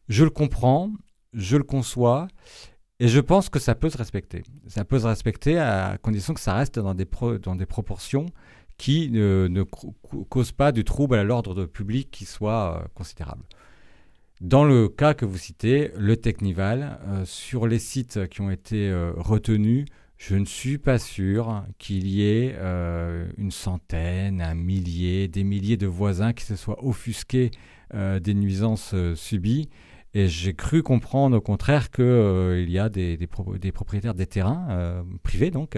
[0.08, 0.92] Je le comprends,
[1.34, 2.28] je le conçois,
[3.00, 4.44] et je pense que ça peut se respecter.
[4.68, 8.26] Ça peut se respecter à condition que ça reste dans des, proportions
[8.78, 9.64] qui ne,
[10.30, 13.44] causent pas du trouble à l'ordre public qui soit euh, considérable.
[14.42, 18.92] Dans le cas que vous citez, le Technival, euh, sur les sites qui ont été
[19.18, 19.86] retenus,
[20.20, 25.78] je ne suis pas sûr qu'il y ait euh, une centaine, un millier, des milliers
[25.78, 27.52] de voisins qui se soient offusqués
[27.94, 29.70] euh, des nuisances euh, subies.
[30.14, 35.78] Et j'ai cru comprendre au contraire qu'il y a des, propriétaires des terrains privés, donc,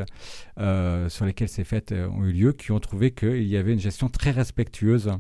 [0.56, 4.08] sur lesquels ces fêtes ont eu lieu, qui ont trouvé qu'il y avait une gestion
[4.08, 5.12] très respectueuse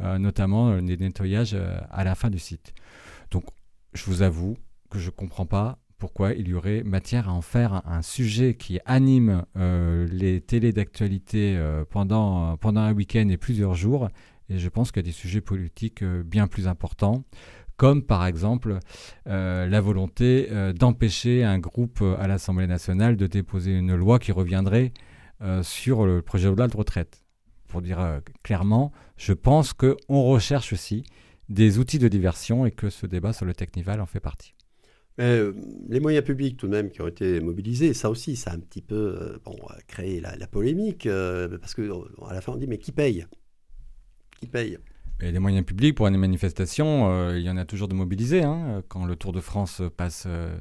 [0.00, 1.54] notamment des nettoyages
[1.90, 2.72] à la fin du site.
[3.30, 3.44] Donc,
[3.92, 4.56] je vous avoue
[4.88, 8.54] que je ne comprends pas pourquoi il y aurait matière à en faire un, sujet
[8.54, 14.08] qui anime les télés d'actualité pendant, pendant un week-end et plusieurs jours.
[14.50, 17.24] Et je pense qu'il y a des sujets politiques bien plus importants
[17.76, 18.78] comme par exemple
[19.26, 24.18] euh, la volonté euh, d'empêcher un groupe euh, à l'Assemblée nationale de déposer une loi
[24.18, 24.92] qui reviendrait
[25.62, 27.22] sur le projet de loi de retraite.
[27.66, 31.04] Pour dire clairement, je pense qu'on recherche aussi
[31.50, 34.54] des outils de diversion et que ce débat sur le Technival en fait partie.
[35.18, 38.60] Les moyens publics tout de même qui ont été mobilisés, ça aussi, ça a un
[38.60, 39.56] petit peu bon,
[39.86, 41.08] créé la, la polémique,
[41.60, 41.82] parce qu'à
[42.32, 43.26] la fin on dit mais qui paye?
[44.40, 44.78] Qui paye?
[45.20, 48.42] Et les moyens publics pour une manifestation, euh, il y en a toujours de mobilisés.
[48.42, 48.82] Hein.
[48.88, 50.54] Quand le Tour de France passe euh,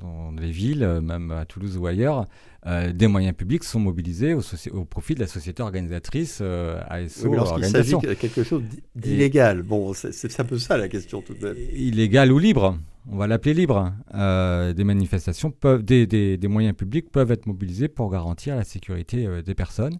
[0.00, 2.26] dans les villes, même à Toulouse ou ailleurs,
[2.66, 4.40] euh, des moyens publics sont mobilisés au,
[4.72, 7.28] au, profit de la société organisatrice ASO.
[7.28, 8.62] Oui, lorsqu'il s'agit de quelque chose
[8.96, 11.56] d'illégal, bon, c'est un peu ça la question tout de même.
[11.74, 12.78] Illégal ou libre,
[13.10, 13.92] on va l'appeler libre.
[14.12, 19.42] des manifestations peuvent, des, des, des, moyens publics peuvent être mobilisés pour garantir la sécurité
[19.42, 19.98] des personnes.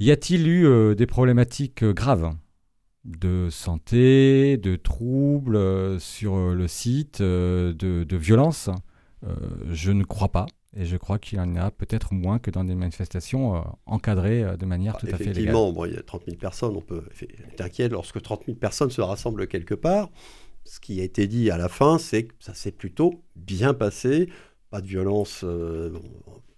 [0.00, 2.32] Y a-t-il eu des problématiques graves?
[3.04, 8.70] De santé, de troubles euh, sur euh, le site, euh, de, de violence?
[9.70, 10.46] Je ne crois pas.
[10.76, 14.66] Et je crois qu'il y en a peut-être moins que dans des manifestations encadrées de
[14.66, 15.56] manière ah, tout à fait légale.
[15.56, 17.02] Effectivement, il y a 30 000 personnes, on peut
[17.50, 20.10] être inquiet lorsque 30 000 personnes se rassemblent quelque part.
[20.68, 24.28] Ce qui a été dit à la fin, c'est que ça s'est plutôt bien passé.
[24.70, 25.44] Pas de violence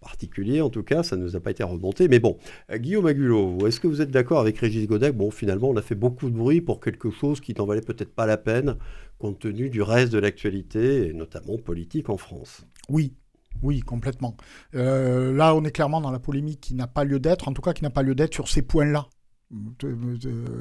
[0.00, 2.08] particulier, en tout cas, ça ne nous a pas été remonté.
[2.08, 2.38] Mais bon,
[2.70, 5.14] euh, Guillaume Agulot, est-ce que vous êtes d'accord avec Régis Godec?
[5.14, 8.12] Bon, finalement, on a fait beaucoup de bruit pour quelque chose qui n'en valait peut-être
[8.12, 8.76] pas la peine,
[9.18, 12.66] compte tenu du reste de l'actualité, et notamment politique en France.
[12.88, 13.14] Oui,
[13.62, 14.36] oui, complètement.
[14.74, 17.62] Euh, là, on est clairement dans la polémique qui n'a pas lieu d'être, en tout
[17.62, 19.06] cas qui n'a pas lieu d'être sur ces points-là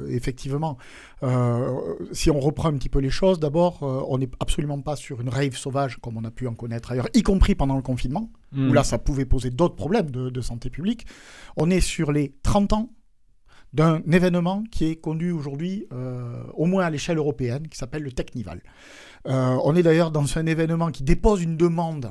[0.08, 0.76] effectivement,
[1.22, 4.96] euh, si on reprend un petit peu les choses, d'abord, euh, on n'est absolument pas
[4.96, 7.82] sur une rave sauvage comme on a pu en connaître ailleurs, y compris pendant le
[7.82, 8.74] confinement, où hmm.
[8.74, 11.06] là, ça pouvait poser d'autres problèmes de, santé publique.
[11.56, 12.90] On est sur les 30 ans
[13.72, 18.10] d'un événement qui est connu aujourd'hui, euh, au moins à l'échelle européenne, qui s'appelle le
[18.10, 18.62] Technival.
[19.26, 22.10] on est d'ailleurs dans un événement qui dépose une demande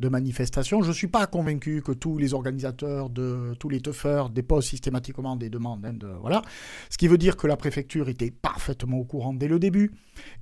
[0.00, 0.82] de manifestations.
[0.82, 5.36] Je ne suis pas convaincu que tous les organisateurs, de tous les teufeurs déposent systématiquement
[5.36, 5.84] des demandes.
[5.84, 6.42] Hein, de, voilà.
[6.88, 9.92] Ce qui veut dire que la préfecture était parfaitement au courant dès le début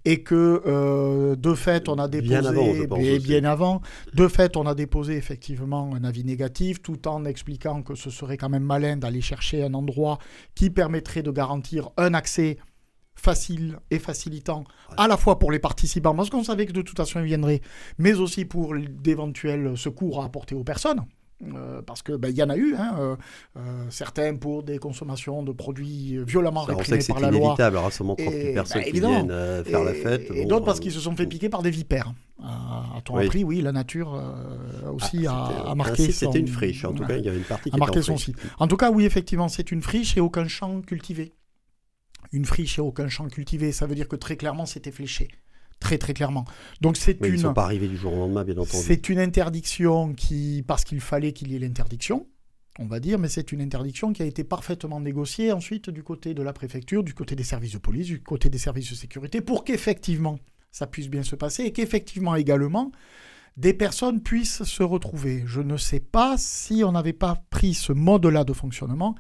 [0.05, 2.73] et que euh, de fait on a déposé avant,
[3.19, 3.83] bien avant,
[4.15, 8.37] de fait on a déposé effectivement un avis négatif tout en expliquant que ce serait
[8.37, 10.19] quand même malin d'aller chercher un endroit
[10.55, 12.59] qui permettrait de garantir un accès
[13.19, 14.65] facile et facilitant
[14.97, 17.61] à la fois pour les participants, parce qu'on savait que de toute façon ils viendraient,
[17.99, 21.05] mais aussi pour d'éventuels secours à apporter aux personnes.
[21.55, 23.17] Euh, parce que ben, y en a eu, hein, euh,
[23.57, 23.61] euh,
[23.91, 27.39] certains pour des consommations de produits violemment réprimés par la loi.
[27.39, 30.31] C'est inévitable, rassemblement de 30 000 personnes qui viennent faire la fête.
[30.35, 32.13] Et, d'autres parce qu'ils se sont fait piquer par des vipères.
[32.43, 34.21] à ton appris, oui, la nature
[34.93, 36.11] aussi ah, a, marqué.
[36.11, 38.17] C'était une friche, en tout cas, il y avait une partie qui a marqué son
[38.17, 38.37] site.
[38.59, 41.35] En tout cas, oui, effectivement, c'est une friche et aucun champ cultivé
[42.33, 43.73] une friche et aucun champ cultivé.
[43.73, 45.29] Ça veut dire que très clairement, c'était fléché.
[45.81, 46.45] Très très clairement.
[46.81, 47.35] Donc c'est une.
[47.35, 48.83] Ils sont pas arrivés du jour au lendemain, bien entendu.
[48.85, 52.27] C'est une interdiction qui, parce qu'il fallait qu'il y ait l'interdiction,
[52.81, 56.35] on va dire, mais c'est une interdiction qui a été parfaitement négociée ensuite du côté
[56.35, 59.41] de la préfecture, du côté des services de police, du côté des services de sécurité,
[59.41, 60.39] pour qu'effectivement
[60.71, 62.93] ça puisse bien se passer et qu'effectivement également
[63.57, 65.43] des personnes puissent se retrouver.
[65.47, 69.17] Je ne sais pas si on n'avait pas pris ce mode-là de fonctionnement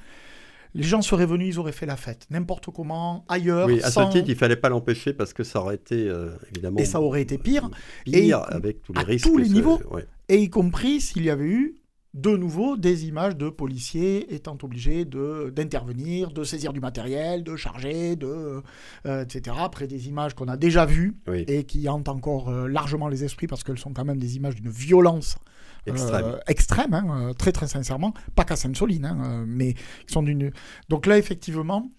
[0.79, 3.66] les gens seraient venus, ils auraient fait la fête, n'importe comment, ailleurs.
[3.66, 6.79] Oui, à ce titre, il fallait pas l'empêcher parce que ça aurait été euh, évidemment.
[6.79, 7.68] Et ça aurait été pire.
[8.05, 9.26] Pire et avec tous les à risques.
[9.26, 9.81] tous les niveaux.
[10.29, 11.74] Et y compris s'il y avait eu
[12.14, 18.14] de nouveau des images de policiers étant obligés d'intervenir, de, saisir du matériel, de charger,
[18.14, 18.62] de,
[19.07, 19.57] euh, etc.
[19.61, 21.16] Après des images qu'on a déjà vues
[21.49, 24.55] et qui hantent encore euh, largement les esprits parce qu'elles sont quand même des images
[24.55, 25.37] d'une violence
[25.87, 30.53] extrême, extrême hein, très très sincèrement, pas qu'à Sainte-Soline, hein, mais qui sont d'une.
[30.89, 31.91] Donc là effectivement,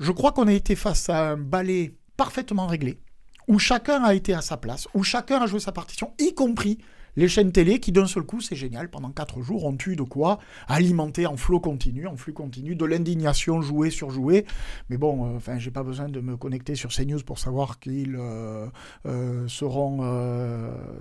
[0.00, 3.00] je crois qu'on a été face à un ballet parfaitement réglé,
[3.48, 6.78] où chacun a été à sa place, où chacun a joué sa partition, y compris
[7.18, 10.04] les chaînes télé qui d'un seul coup, c'est génial, pendant quatre jours, ont eu de
[10.04, 10.38] quoi
[10.68, 14.46] alimenter en flot continu, en flux continu, de l'indignation jouée sur jouée.
[14.88, 18.14] Mais bon, euh, enfin, j'ai pas besoin de me connecter sur CNews pour savoir qu'ils
[18.16, 18.68] euh,
[19.06, 19.98] euh, seront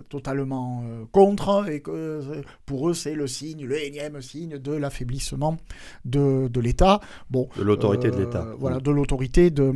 [0.09, 5.57] totalement contre et que pour eux, c'est le signe, le énième signe de l'affaiblissement
[6.03, 6.99] de, de l'État.
[7.29, 8.47] Bon, de l'autorité de l'État.
[8.57, 9.71] Voilà, de l'autorité de,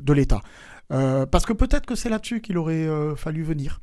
[0.00, 0.42] de l'État.
[0.88, 2.86] parce que peut-être que c'est là-dessus qu'il aurait
[3.16, 3.80] fallu venir.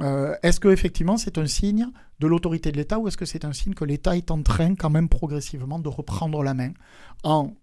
[0.00, 1.86] Euh, est-ce que effectivement c'est un signe
[2.20, 4.74] de l'autorité de l'État ou est-ce que c'est un signe que l'État est en train
[4.74, 6.72] quand même progressivement de reprendre la main
[7.24, 7.54] en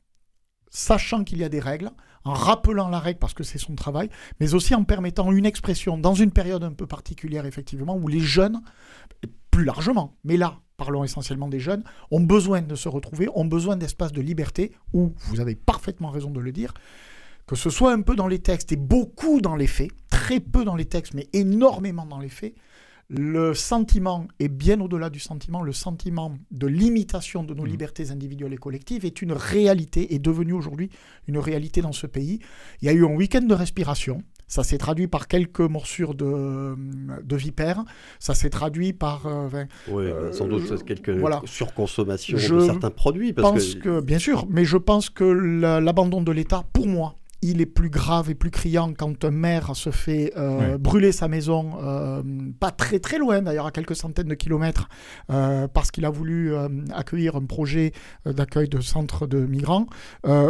[0.74, 1.92] sachant qu'il y a des règles,
[2.26, 4.10] en rappelant la règle parce que c'est son travail,
[4.40, 8.20] mais aussi en permettant une expression dans une période un peu particulière, effectivement, où les
[8.20, 8.60] jeunes,
[9.52, 13.78] plus largement, mais là, parlons essentiellement des jeunes, ont besoin de se retrouver, ont besoin
[13.78, 16.74] d'espaces de liberté, où, vous avez parfaitement raison de le dire,
[17.46, 19.92] que ce soit un peu dans les textes et beaucoup dans les faits,
[20.24, 22.56] très peu dans les textes, mais énormément dans les faits,
[23.10, 27.68] le sentiment, et bien au-delà du sentiment, le sentiment de limitation de nos mmh.
[27.68, 30.90] libertés individuelles et collectives est une réalité, est devenu aujourd'hui
[31.28, 32.40] une réalité dans ce pays.
[32.82, 34.24] Il y a eu un week-end de respiration.
[34.48, 36.76] Ça s'est traduit par quelques morsures de,
[37.22, 37.84] de vipères.
[38.20, 39.26] Ça s'est traduit par.
[39.26, 41.42] Euh, oui, sans doute euh, quelques voilà.
[41.46, 43.34] surconsommations de certains produits.
[43.34, 44.00] Parce pense que...
[44.00, 48.30] bien sûr, mais je pense que l'abandon de l'État, pour moi, il est plus grave
[48.30, 52.24] et plus criant quand un maire se fait euh, brûler sa maison, euh,
[52.60, 54.88] pas très très loin d'ailleurs, à quelques centaines de kilomètres,
[55.30, 56.54] euh, parce qu'il a voulu
[56.94, 57.92] accueillir un projet
[58.26, 59.88] d'accueil de centres de migrants,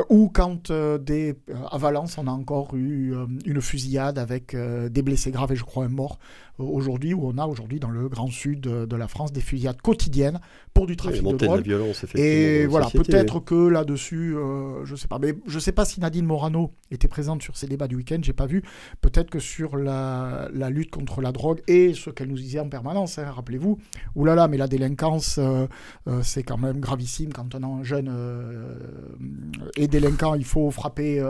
[0.10, 1.36] ou quand des,
[1.72, 3.14] à Valence on a encore eu
[3.46, 6.20] une fusillade avec des blessés graves et je crois un mort
[6.60, 10.39] aujourd'hui, où on a aujourd'hui dans le grand sud de, la France des fusillades quotidiennes
[10.74, 11.68] pour du trafic de drogue.
[12.16, 16.26] et voilà, peut-être que là-dessus, euh, je sais pas, mais je sais pas si Nadine
[16.26, 18.64] Morano était présente sur ces débats du week-end, j'ai pas vu.
[19.01, 23.18] Peut-être que sur la, lutte contre la drogue et ce qu'elle nous disait en permanence,
[23.18, 23.80] hein, rappelez-vous,
[24.16, 25.66] oulala, mais la délinquance, euh,
[26.08, 28.12] euh, c'est quand même gravissime quand un jeune
[29.76, 31.24] est délinquant, il faut frapper,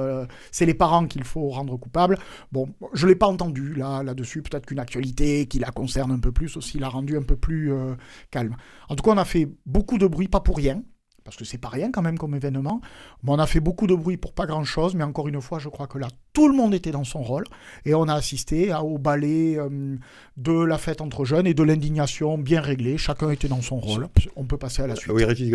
[0.52, 2.18] c'est les parents qu'il faut rendre coupables.
[2.52, 6.32] Bon, je l'ai pas entendu là là-dessus, peut-être qu'une actualité qui la concerne un peu
[6.32, 7.96] plus aussi l'a rendu un peu plus euh,
[8.32, 8.56] calme.
[8.90, 10.84] En tout cas, on a fait beaucoup de bruit, pas pour rien,
[11.24, 12.82] parce que c'est pas rien quand même comme événement.
[13.24, 15.60] Mais on a fait beaucoup de bruit pour pas grand chose, mais encore une fois,
[15.60, 17.44] je crois que là, tout le monde était dans son rôle
[17.86, 19.98] et on a assisté au ballet euh,
[20.38, 22.98] de la fête entre jeunes et de l'indignation bien réglée.
[22.98, 24.08] Chacun était dans son rôle.
[24.36, 25.14] On peut passer à la suite.
[25.14, 25.52] Oui, Régis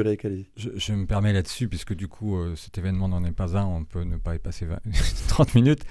[0.56, 3.64] je, je, me permets là-dessus, puisque du coup, euh, cet événement n'en est pas un,
[3.64, 4.66] on peut ne pas y passer
[5.28, 5.82] 30 minutes,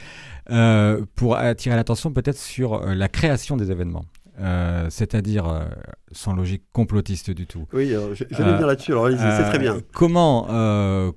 [0.49, 4.05] euh, pour attirer l'attention peut-être sur la création des événements.
[4.39, 5.65] Euh, c'est-à-dire euh,
[6.11, 7.65] sans logique complotiste du tout.
[7.73, 9.79] Oui, je, vais venir là-dessus, alors c'est très bien.
[9.93, 10.43] Comment,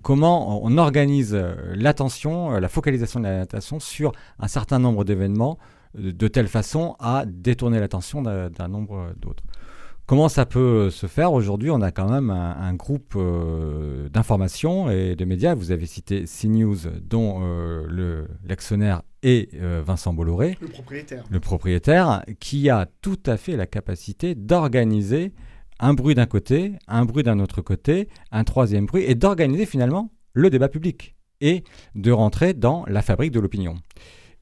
[0.02, 1.38] comment on organise
[1.74, 5.58] l'attention, la focalisation de l'attention sur un certain nombre d'événements
[5.94, 9.42] de telle façon à détourner l'attention d'un nombre d'autres?
[10.06, 11.32] Comment ça peut se faire?
[11.32, 13.16] Aujourd'hui, on a quand même un, groupe
[14.10, 15.54] d'information et de médias.
[15.54, 17.42] Vous avez cité CNews, dont
[18.44, 21.24] l'actionnaire et euh, Vincent Bolloré, le propriétaire.
[21.30, 25.32] le propriétaire, qui a tout à fait la capacité d'organiser
[25.78, 30.12] un bruit d'un côté, un bruit d'un autre côté, un troisième bruit, et d'organiser finalement
[30.32, 31.64] le débat public et
[31.94, 33.74] de rentrer dans la fabrique de l'opinion.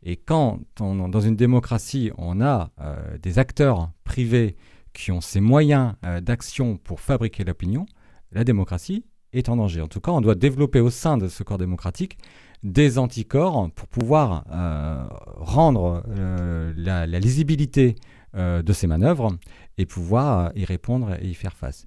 [0.03, 4.57] Et quand dans une démocratie, on a euh, des acteurs privés
[4.93, 7.87] qui ont ces moyens euh, d'action pour fabriquer l'opinion,
[8.33, 9.81] la démocratie est en danger.
[9.81, 12.18] En tout cas, on doit développer au sein de ce corps démocratique
[12.63, 15.05] des anticorps pour pouvoir euh,
[15.37, 17.97] rendre euh, la, lisibilité
[18.35, 19.37] euh, de ces manœuvres
[19.77, 21.87] et pouvoir y répondre et y faire face.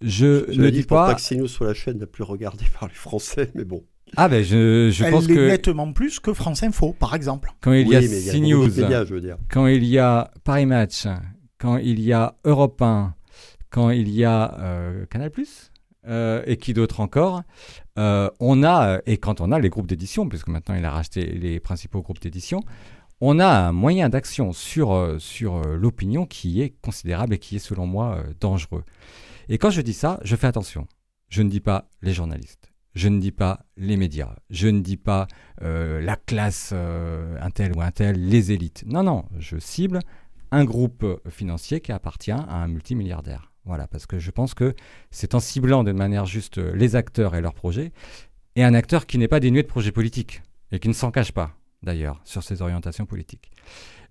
[0.00, 1.06] Je, ne dis pas.
[1.06, 3.84] pas que nous soit la chaîne la plus regardée par les Français, mais bon.
[4.16, 7.50] Ah ben je, je pense que nettement plus que France Info par exemple.
[7.62, 8.68] Quand il y a CNews,
[9.48, 11.06] quand il y a Paris Match,
[11.56, 13.14] quand il y a Europe 1,
[13.70, 15.30] quand il y a Canal+,
[16.08, 17.44] euh, et qui d'autre encore
[17.98, 21.24] euh, On a, et quand on a les groupes d'édition, puisque maintenant il a racheté
[21.24, 22.62] les principaux groupes d'édition,
[23.20, 27.60] on a un moyen d'action sur, euh, sur l'opinion qui est considérable et qui est
[27.60, 28.84] selon moi dangereux.
[29.48, 30.86] Et quand je dis ça, je fais attention.
[31.28, 34.98] Je ne dis pas les journalistes, je ne dis pas les médias, je ne dis
[34.98, 35.26] pas
[35.60, 38.84] la classe un tel ou un tel, les élites.
[38.86, 40.00] Non, non, je cible
[40.50, 43.51] un groupe financier qui appartient à un multimilliardaire.
[43.64, 44.74] Voilà, parce que je pense que
[45.10, 47.92] c'est en ciblant de manière juste euh, les acteurs et leurs projets,
[48.56, 50.42] et un acteur qui n'est pas dénué de projets politiques,
[50.72, 51.52] et qui ne s'en cache pas,
[51.82, 53.52] d'ailleurs, sur ses orientations politiques.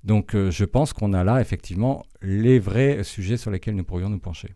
[0.04, 4.10] Donc euh, je pense qu'on a là, effectivement, les vrais sujets sur lesquels nous pourrions
[4.10, 4.50] nous pencher.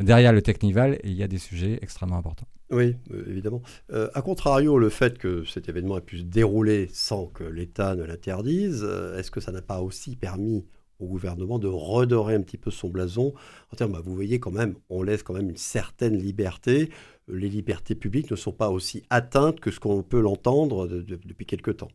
[0.00, 2.46] Derrière le Technival, il y a des sujets extrêmement importants.
[2.70, 3.62] Oui, euh, évidemment.
[3.92, 8.04] a contrario, le fait que cet événement ait pu se dérouler sans que l'État ne
[8.04, 8.84] l'interdise,
[9.16, 10.64] est-ce que ça n'a pas aussi permis
[10.98, 13.34] au gouvernement de redorer un petit peu son blason
[13.72, 16.90] en termes, bah, vous voyez quand même, on laisse quand même une certaine liberté.
[17.28, 21.70] Les libertés publiques ne sont pas aussi atteintes que ce qu'on peut l'entendre depuis quelque
[21.70, 21.90] temps.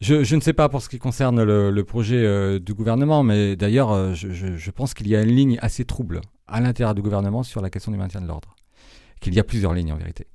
[0.00, 3.92] Je, ne sais pas pour ce qui concerne le, projet euh, du gouvernement, mais d'ailleurs,
[3.92, 7.60] euh, je, pense qu'il y a une ligne assez trouble à l'intérieur du gouvernement sur
[7.60, 8.56] la question du maintien de l'ordre.
[9.20, 10.26] Qu'il y a plusieurs lignes en vérité.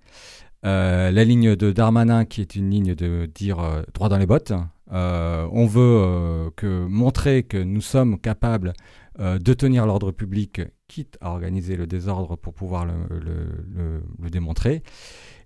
[0.65, 3.57] Euh, la ligne de Darmanin, qui est une ligne de dire
[3.95, 4.53] droit dans les bottes,
[4.91, 8.73] on veut euh, montrer que nous sommes capables
[9.17, 14.83] de tenir l'ordre public, quitte à organiser le désordre pour pouvoir le démontrer.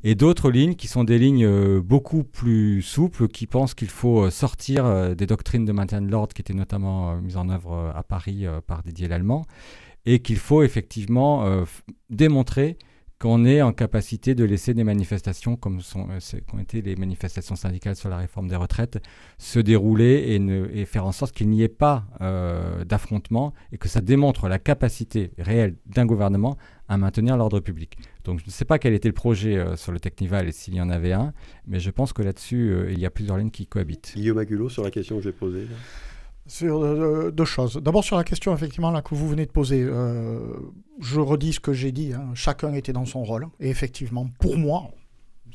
[0.04, 4.24] Et d'autres lignes qui sont des lignes euh, beaucoup plus souples, qui pensent qu'il faut
[4.24, 7.92] euh, sortir euh, des doctrines de maintien de l'ordre qui étaient notamment mises en œuvre
[7.94, 9.46] à Paris par Didier Lallemand,
[10.06, 11.46] et qu'il faut effectivement
[12.10, 12.78] démontrer
[13.20, 16.08] qu'on est en capacité de laisser des manifestations comme sont,
[16.54, 19.00] ont été les manifestations syndicales sur la réforme des retraites
[19.38, 22.06] se dérouler et, ne, et faire en sorte qu'il n'y ait pas
[22.86, 26.58] d'affrontement et que ça démontre la capacité réelle d'un gouvernement
[26.90, 27.98] à maintenir l'ordre public.
[28.26, 30.74] Donc je ne sais pas quel était le projet euh, sur le Technival et s'il
[30.74, 31.34] y en avait un,
[31.68, 34.14] mais je pense que là-dessus, euh, il y a plusieurs lignes qui cohabitent.
[34.16, 35.68] Guillaume Agulot, sur la question que j'ai posée.
[36.50, 37.78] Sur euh, deux choses.
[37.78, 39.84] D'abord sur la question effectivement là que vous venez de poser,
[41.00, 42.14] je redis ce que j'ai dit.
[42.14, 42.32] Hein.
[42.34, 44.90] chacun était dans son rôle et effectivement, pour moi,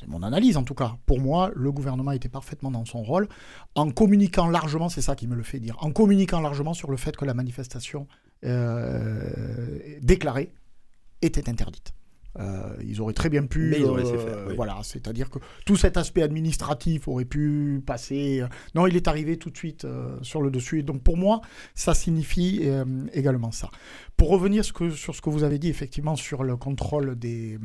[0.00, 0.96] c'est mon analyse en tout cas.
[1.04, 3.28] Pour moi, le gouvernement était parfaitement dans son rôle
[3.74, 6.96] en communiquant largement, c'est ça qui me le fait dire, en communiquant largement sur le
[6.96, 8.06] fait que la manifestation
[10.02, 10.52] déclarée
[11.22, 11.92] était interdite.
[12.40, 13.70] Euh, ils auraient très bien pu.
[13.70, 14.38] Mais ils ont laissé faire.
[14.38, 18.40] Euh, voilà, c'est-à-dire que tout cet aspect administratif aurait pu passer.
[18.40, 19.86] Euh, non, il est arrivé tout de suite
[20.22, 20.80] sur le dessus.
[20.80, 21.40] Et donc pour moi,
[21.74, 22.68] ça signifie
[23.12, 23.70] également ça.
[24.16, 27.58] Pour revenir sur ce que vous avez dit, effectivement, sur le contrôle des,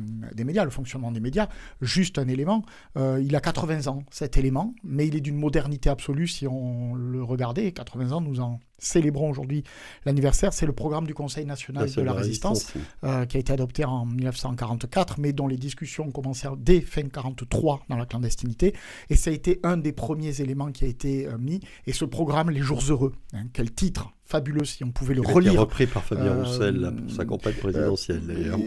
[0.44, 1.48] médias, le fonctionnement des médias,
[1.80, 2.64] juste un élément.
[2.96, 7.22] il a 80 ans, cet élément, mais il est d'une modernité absolue si on le
[7.22, 7.72] regardait.
[7.72, 9.62] 80 ans, nous en célébrons aujourd'hui
[10.04, 12.72] l'anniversaire, c'est le programme du Conseil national de la, résistance,
[13.04, 17.84] euh, qui a été adopté en 1944, mais dont les discussions commencèrent dès fin 1943
[17.88, 18.74] dans la clandestinité.
[19.08, 21.60] Et ça a été un des premiers éléments qui a été euh, mis.
[21.86, 25.32] Et ce programme, Les Jours Heureux, hein, quel titre fabuleux si on pouvait le Il
[25.32, 25.60] relire.
[25.60, 28.58] repris par Fabien euh, Roussel pour sa campagne présidentielle d'ailleurs.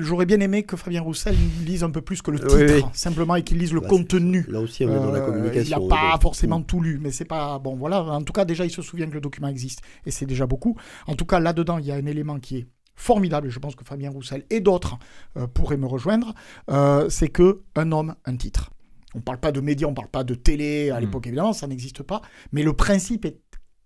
[0.00, 3.42] J'aurais bien aimé que Fabien Roussel lise un peu plus que le titre, simplement, et
[3.42, 4.46] qu'il lise le contenu.
[4.48, 5.76] Là aussi, on est dans la communication.
[5.76, 7.58] il n'a pas forcément tout lu, mais c'est pas.
[7.58, 8.02] Bon, voilà.
[8.02, 10.76] En tout cas, déjà, il se souvient que le document existe, et c'est déjà beaucoup.
[11.06, 12.66] En tout cas, là-dedans, il y a un élément qui est
[12.96, 14.98] formidable, et je pense que Fabien Roussel et d'autres
[15.36, 16.34] euh, pourraient me rejoindre,
[16.70, 18.70] euh, c'est que un homme, un titre.
[19.14, 21.00] On ne parle pas de médias, on ne parle pas de télé, à hmm.
[21.00, 22.20] l'époque évidemment, ça n'existe pas,
[22.52, 23.40] mais le principe est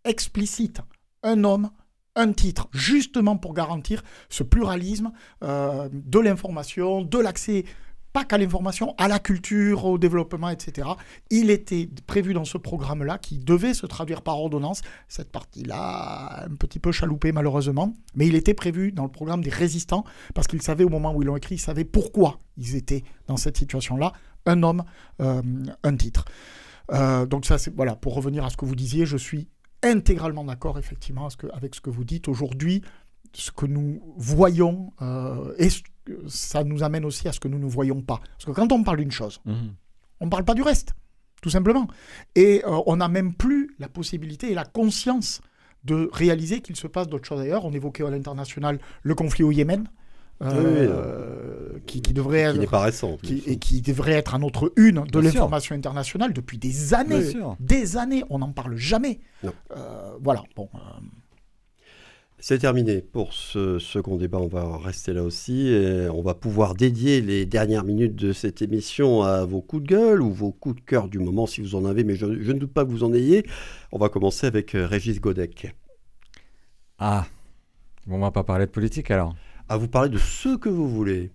[0.05, 0.81] explicite
[1.25, 1.71] un homme,
[2.15, 5.11] un titre, justement pour garantir ce pluralisme
[5.43, 7.65] euh, de l'information, de l'accès
[8.15, 10.89] pas qu'à l'information, à la culture, au développement, etc.
[11.31, 16.55] Il était prévu dans ce programme-là, qui devait se traduire par ordonnance, cette partie-là, un
[16.55, 20.63] petit peu chaloupée malheureusement, mais il était prévu dans le programme des résistants, parce qu'ils
[20.63, 24.13] savaient au moment où ils l'ont écrit, ils savaient pourquoi ils étaient dans cette situation-là,
[24.47, 24.85] un homme,
[25.21, 25.43] euh,
[25.83, 26.25] un titre.
[26.93, 27.97] Euh, donc ça, c'est voilà.
[27.97, 29.49] Pour revenir à ce que vous disiez, je suis
[29.85, 32.29] intégralement d'accord, effectivement, avec ce que vous dites.
[32.29, 32.83] Aujourd'hui,
[33.33, 35.69] ce que nous voyons, euh, et
[36.29, 38.21] ça nous amène aussi à ce que nous ne voyons pas.
[38.33, 39.75] Parce que quand on parle d'une chose, mhm.
[40.21, 40.95] on ne parle pas du reste,
[41.43, 41.89] tout simplement.
[42.35, 45.41] Et euh, on n'a même plus la possibilité et la conscience
[45.85, 47.65] de réaliser qu'il se passe d'autres choses ailleurs.
[47.65, 49.89] On évoquait à l'international le conflit au Yémen.
[50.43, 55.19] Euh, qui, devrait être, n'est pas récent, et qui devrait être à notre une de
[55.19, 59.21] l'information internationale depuis des années, des années, on n'en parle jamais.
[59.45, 59.51] Euh,
[60.21, 60.43] voilà.
[60.57, 60.69] Bon.
[60.75, 60.79] Euh.
[62.41, 64.39] C'est terminé pour ce second débat.
[64.39, 65.69] On va rester là aussi.
[65.69, 69.89] Et on va pouvoir dédier les dernières minutes de cette émission à vos coups de
[69.89, 72.53] gueule ou vos coups de cœur du moment, si vous en avez, mais je, je
[72.53, 73.47] ne doute pas que vous en ayez.
[73.93, 75.75] On va commencer avec Régis Godec.
[76.99, 77.25] Ah,
[78.07, 79.35] bon, on va pas parler de politique alors
[79.69, 81.33] à vous parler de ce que vous voulez.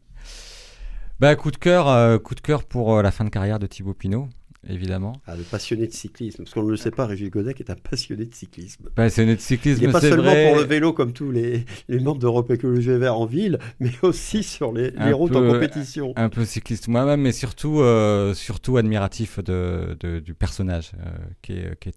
[1.20, 3.68] Bah, coup de cœur, euh, coup de cœur pour euh, la fin de carrière de
[3.68, 4.30] Thibaut Pinot
[4.68, 5.14] évidemment.
[5.26, 7.76] Ah, le passionné de cyclisme, parce qu'on ne le sait pas, Régis Godec est un
[7.76, 8.90] passionné de cyclisme.
[8.96, 12.20] Passionné de cyclisme, Il n'est pas seulement pour le vélo comme tous les, les membres
[12.20, 16.14] d'Europe Écologie Vert en ville, mais aussi sur les, les routes en compétition.
[16.16, 21.10] Un, peu cycliste moi-même, mais surtout, euh, surtout admiratif de, de, du personnage euh,
[21.42, 21.92] qui est, qui est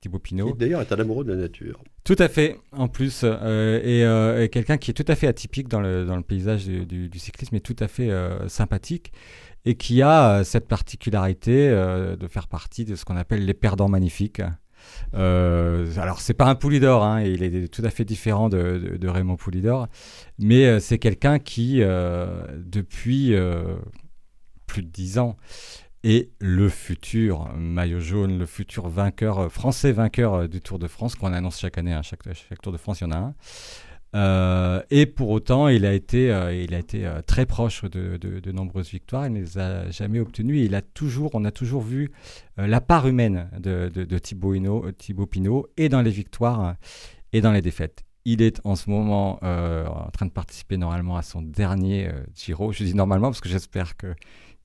[0.00, 0.52] Thibaut, Pinot.
[0.52, 1.82] Qui d'ailleurs est un amoureux de la nature.
[2.04, 5.80] Tout à fait, en plus, euh, et, quelqu'un qui est tout à fait atypique dans
[5.80, 8.10] le, dans le paysage du, du, du cyclisme et tout à fait
[8.48, 9.12] sympathique
[9.64, 13.54] et qui a euh, cette particularité euh, de faire partie de ce qu'on appelle les
[13.54, 14.42] perdants magnifiques.
[15.14, 19.36] Euh, alors, c'est pas un Poulidor, hein, il est tout à fait différent de, Raymond
[19.36, 19.88] Poulidor,
[20.38, 23.34] mais euh, c'est quelqu'un qui, depuis
[24.66, 25.36] plus de dix ans,
[26.02, 31.32] est le futur maillot jaune, le futur vainqueur français vainqueur du Tour de France qu'on
[31.32, 31.94] annonce chaque année.
[31.94, 33.34] Hein, chaque, chaque, Tour de France, il y en a un.
[34.14, 38.16] Euh, et pour autant, il a été, euh, il a été euh, très proche de,
[38.16, 39.26] de, nombreuses victoires.
[39.26, 40.60] Il ne les a jamais obtenues.
[40.60, 42.12] il a toujours, on a toujours vu
[42.56, 44.54] la part humaine de, de Thibaut,
[44.96, 46.76] Thibaut, Pinot et dans les victoires
[47.32, 48.04] et dans les défaites.
[48.24, 52.72] Il est en ce moment en train de participer normalement à son dernier Giro.
[52.72, 54.14] Je dis normalement parce que j'espère que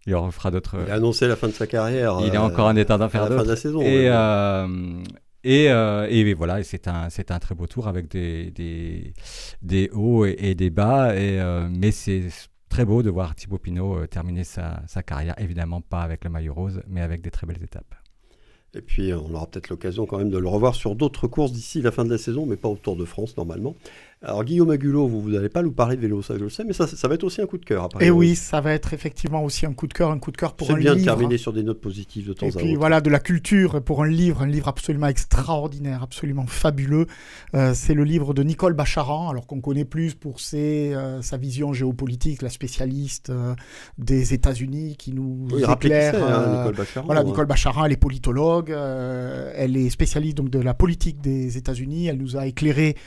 [0.06, 0.78] il en refera d'autres.
[0.86, 2.20] Il a annoncé la fin de sa carrière.
[2.26, 3.34] Il est encore en état d'en faire d'autres.
[3.34, 3.82] la fin de la saison.
[5.46, 9.14] Euh, et voilà, c'est un, un très beau tour avec des, des,
[9.62, 11.16] des hauts et, des bas.
[11.16, 12.30] Et, euh, mais c'est
[12.70, 16.30] très beau de voir Thibaut Pinot euh, terminer sa, sa, carrière, évidemment pas avec le
[16.30, 17.96] maillot rose, mais avec des très belles étapes.
[18.76, 21.82] Et puis on aura peut-être l'occasion quand même de le revoir sur d'autres courses d'ici
[21.82, 23.76] la fin de la saison, mais pas au Tour de France normalement.
[24.22, 26.74] Alors Guillaume Agulot, vous n'allez pas nous parler de vélo, ça je le sais, mais
[26.74, 28.06] ça, ça va être aussi un coup de cœur après.
[28.06, 30.56] Et oui, ça va être effectivement aussi un coup de cœur, un coup de cœur
[30.56, 30.90] pour un livre.
[30.90, 32.60] C'est bien de terminer sur des notes positives de temps à autre.
[32.60, 37.06] Et puis voilà, de la culture pour un livre, un livre absolument extraordinaire, absolument fabuleux.
[37.56, 41.38] Euh, c'est le livre de Nicole Bacharan, alors qu'on connaît plus pour ses, euh, sa
[41.38, 43.56] vision géopolitique, la spécialiste euh,
[43.98, 46.16] des États-Unis qui nous oui, éclaire.
[46.22, 50.74] Hein, Nicole Bacharan, voilà, Nicole Bacharan, elle est politologue, elle est spécialiste donc de la
[50.74, 52.08] politique des États-Unis.
[52.08, 52.98] Elle nous a éclairé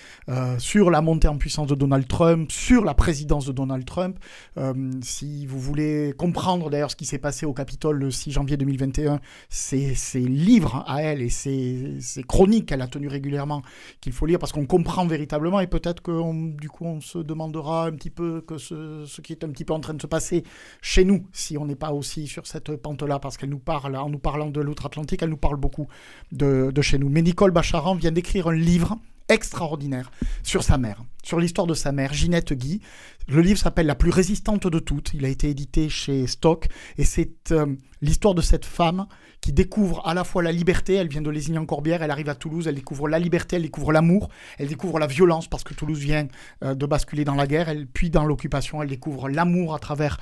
[0.56, 4.18] sur la montée en puissance de Donald Trump, sur la présidence de Donald Trump.
[4.58, 4.72] Euh,
[5.02, 9.20] si vous voulez comprendre d'ailleurs ce qui s'est passé au Capitole le 6 janvier 2021,
[9.48, 13.62] c'est ces livres à elle et ces, chroniques qu'elle a tenues régulièrement
[14.00, 17.86] qu'il faut lire parce qu'on comprend véritablement et peut-être que du coup on se demandera
[17.86, 20.44] un petit peu ce, qui est un petit peu en train de se passer
[20.80, 24.08] chez nous si on n'est pas aussi sur cette pente-là parce qu'elle nous parle, en
[24.08, 25.88] nous parlant de l'outre-Atlantique, elle nous parle beaucoup
[26.30, 27.08] de, de chez nous.
[27.08, 28.98] Mais Nicole Bacharan vient d'écrire un livre
[29.32, 30.10] extraordinaire
[30.42, 32.80] sur sa mère, sur l'histoire de sa mère, Ginette Guy.
[33.28, 35.14] Le livre s'appelle La plus résistante de toutes.
[35.14, 36.68] Il a été édité chez Stock.
[36.98, 37.66] Et c'est euh,
[38.00, 39.06] l'histoire de cette femme
[39.40, 42.68] qui découvre à la fois la liberté, elle vient de Lézignan-Corbière, elle arrive à Toulouse,
[42.68, 44.28] elle découvre la liberté, elle découvre l'amour,
[44.58, 46.28] elle découvre la violence parce que Toulouse vient
[46.62, 50.18] euh, de basculer dans la guerre, elle, puis dans l'occupation, elle découvre l'amour à travers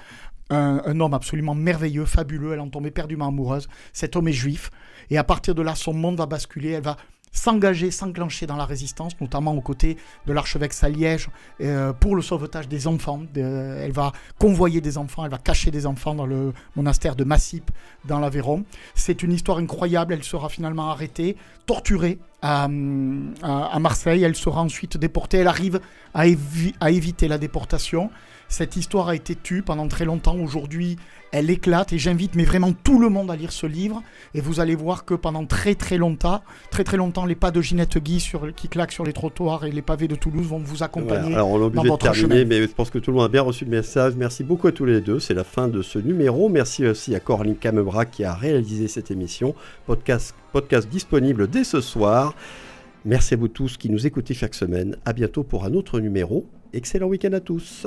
[0.48, 3.68] un, un, homme absolument merveilleux, fabuleux, elle en tombe éperdument amoureuse.
[3.92, 4.70] Cet homme est juif.
[5.10, 6.96] Et à partir de là, son monde va basculer, elle va
[7.32, 11.28] s'engager, s'enclencher dans la résistance, notamment aux côtés de l'archevêque Saliège
[11.60, 13.22] euh, pour le sauvetage des enfants.
[13.36, 17.70] elle va convoyer des enfants, elle va cacher des enfants dans le monastère de Massip
[18.04, 18.64] dans l'Aveyron.
[18.94, 20.14] C'est une histoire incroyable.
[20.14, 24.22] Elle sera finalement arrêtée, torturée à, à, Marseille.
[24.22, 25.38] Elle sera ensuite déportée.
[25.38, 25.80] Elle arrive
[26.14, 28.10] à éviter la déportation.
[28.50, 30.36] Cette histoire a été tue pendant très longtemps.
[30.36, 30.96] Aujourd'hui,
[31.30, 34.02] elle éclate et j'invite mais vraiment tout le monde à lire ce livre
[34.34, 36.42] et vous allez voir que pendant très très longtemps,
[36.72, 39.70] très très longtemps, les pas de Ginette Guy sur, qui claquent sur les trottoirs et
[39.70, 41.32] les pavés de Toulouse vont vous accompagner.
[41.32, 43.42] alors on est obligé de terminer, mais je pense que tout le monde a bien
[43.42, 44.14] reçu le message.
[44.16, 45.20] Merci beaucoup à tous les deux.
[45.20, 46.48] C'est la fin de ce numéro.
[46.48, 49.54] Merci aussi à Coraline Camebra qui a réalisé cette émission.
[49.86, 52.34] Podcast, podcast disponible dès ce soir.
[53.04, 54.96] Merci à vous tous qui nous écoutez chaque semaine.
[55.04, 56.46] À bientôt pour un autre numéro.
[56.72, 57.86] Excellent week-end à tous.